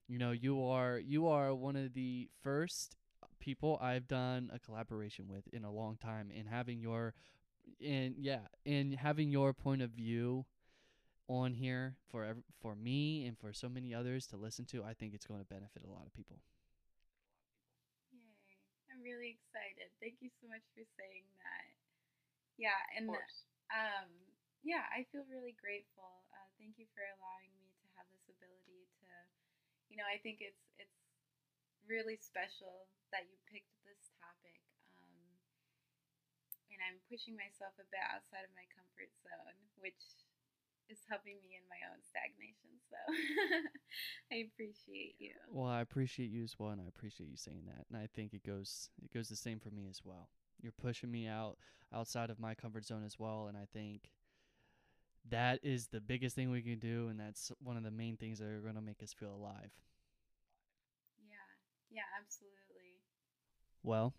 you 0.09 0.19
know 0.19 0.33
you 0.33 0.65
are 0.65 0.99
you 0.99 1.29
are 1.29 1.55
one 1.55 1.77
of 1.77 1.93
the 1.93 2.29
first 2.43 2.97
people 3.45 3.79
I've 3.83 4.09
done 4.09 4.51
a 4.55 4.59
collaboration 4.59 5.27
with 5.29 5.47
in 5.53 5.65
a 5.65 5.71
long 5.71 5.97
time. 5.97 6.31
And 6.37 6.49
having 6.49 6.81
your 6.81 7.15
and 7.85 8.15
yeah 8.19 8.41
and 8.67 8.95
having 8.95 9.31
your 9.31 9.53
point 9.53 9.83
of 9.83 9.91
view 9.91 10.45
on 11.29 11.55
here 11.55 11.97
for 12.11 12.25
ev- 12.25 12.45
for 12.61 12.75
me 12.75 13.27
and 13.27 13.39
for 13.39 13.53
so 13.53 13.69
many 13.69 13.95
others 13.95 14.27
to 14.27 14.37
listen 14.37 14.65
to 14.67 14.85
I 14.85 14.95
think 14.95 15.15
it's 15.15 15.27
going 15.27 15.41
to 15.41 15.47
benefit 15.47 15.83
a 15.85 15.91
lot 15.91 16.07
of 16.07 16.13
people. 16.15 16.41
Yay. 18.13 18.59
I'm 18.93 19.03
really 19.03 19.37
excited. 19.37 19.91
Thank 20.01 20.21
you 20.21 20.31
so 20.41 20.49
much 20.49 20.63
for 20.75 20.85
saying 20.97 21.27
that. 21.43 21.67
Yeah, 22.57 22.79
and 22.97 23.11
um 23.73 24.09
yeah, 24.65 24.87
I 24.93 25.05
feel 25.13 25.25
really 25.29 25.53
grateful. 25.61 26.25
Uh, 26.33 26.49
thank 26.57 26.79
you 26.81 26.87
for 26.97 27.05
allowing 27.19 27.53
me 27.61 27.69
to 27.81 27.87
have 27.99 28.07
this 28.13 28.25
ability 28.31 28.89
to 29.03 29.09
you 29.91 29.97
know, 29.97 30.07
I 30.09 30.19
think 30.23 30.41
it's 30.41 30.65
it's 30.79 30.95
really 31.87 32.17
special 32.17 32.89
that 33.13 33.29
you 33.29 33.37
picked 33.51 33.71
this 33.85 33.97
topic. 33.97 34.14
And 36.75 36.83
I'm 36.83 36.99
pushing 37.07 37.39
myself 37.39 37.79
a 37.79 37.87
bit 37.89 38.03
outside 38.11 38.43
of 38.43 38.51
my 38.59 38.67
comfort 38.75 39.15
zone, 39.23 39.59
which 39.79 40.03
is 40.91 40.99
helping 41.09 41.41
me 41.41 41.57
in 41.57 41.65
my 41.71 41.81
own 41.89 42.03
stagnation. 42.03 42.77
So 42.91 42.99
I 44.33 44.45
appreciate 44.51 45.17
you. 45.19 45.33
Well, 45.49 45.71
I 45.71 45.81
appreciate 45.81 46.31
you 46.31 46.45
as 46.45 46.59
well 46.59 46.71
and 46.71 46.81
I 46.81 46.89
appreciate 46.89 47.31
you 47.31 47.37
saying 47.37 47.65
that. 47.67 47.87
And 47.89 47.97
I 47.97 48.09
think 48.13 48.35
it 48.35 48.45
goes 48.45 48.91
it 49.03 49.13
goes 49.13 49.29
the 49.29 49.37
same 49.37 49.61
for 49.61 49.71
me 49.71 49.87
as 49.89 50.03
well. 50.05 50.29
You're 50.61 50.73
pushing 50.73 51.11
me 51.11 51.27
out 51.27 51.57
outside 51.95 52.31
of 52.31 52.41
my 52.41 52.55
comfort 52.55 52.85
zone 52.85 53.05
as 53.05 53.19
well 53.19 53.47
and 53.49 53.57
I 53.57 53.67
think 53.73 54.11
that 55.31 55.61
is 55.63 55.87
the 55.87 56.01
biggest 56.01 56.37
thing 56.37 56.51
we 56.51 56.61
can 56.63 56.79
do 56.79 57.09
and 57.09 57.19
that's 57.19 57.51
one 57.63 57.77
of 57.77 57.83
the 57.83 57.91
main 57.91 58.17
things 58.17 58.39
that 58.39 58.49
are 58.49 58.61
going 58.61 58.75
to 58.75 58.83
make 58.83 59.03
us 59.03 59.13
feel 59.13 59.35
alive. 59.35 59.71
Yeah, 61.27 61.37
yeah, 61.91 62.03
absolutely. 62.21 63.01
Well, 63.83 64.15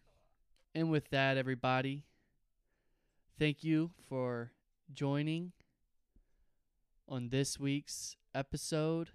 and 0.73 0.89
with 0.89 1.09
that, 1.09 1.37
everybody, 1.37 2.03
thank 3.37 3.63
you 3.63 3.91
for 4.07 4.51
joining 4.93 5.51
on 7.07 7.29
this 7.29 7.59
week's 7.59 8.15
episode 8.33 9.09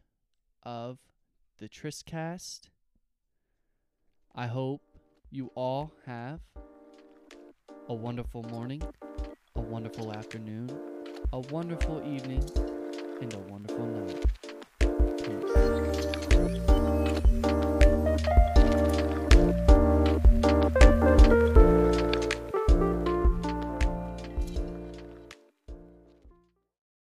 of 0.62 0.98
the 1.58 1.68
Tristcast. 1.68 2.68
I 4.34 4.46
hope 4.46 4.82
you 5.30 5.50
all 5.54 5.92
have 6.06 6.40
a 7.88 7.94
wonderful 7.94 8.42
morning, 8.44 8.82
a 9.56 9.60
wonderful 9.60 10.12
afternoon, 10.12 10.70
a 11.32 11.40
wonderful 11.40 12.02
evening, 12.06 12.44
and 13.20 13.32
a 13.32 13.38
wonderful 13.38 13.86
night. 13.86 14.39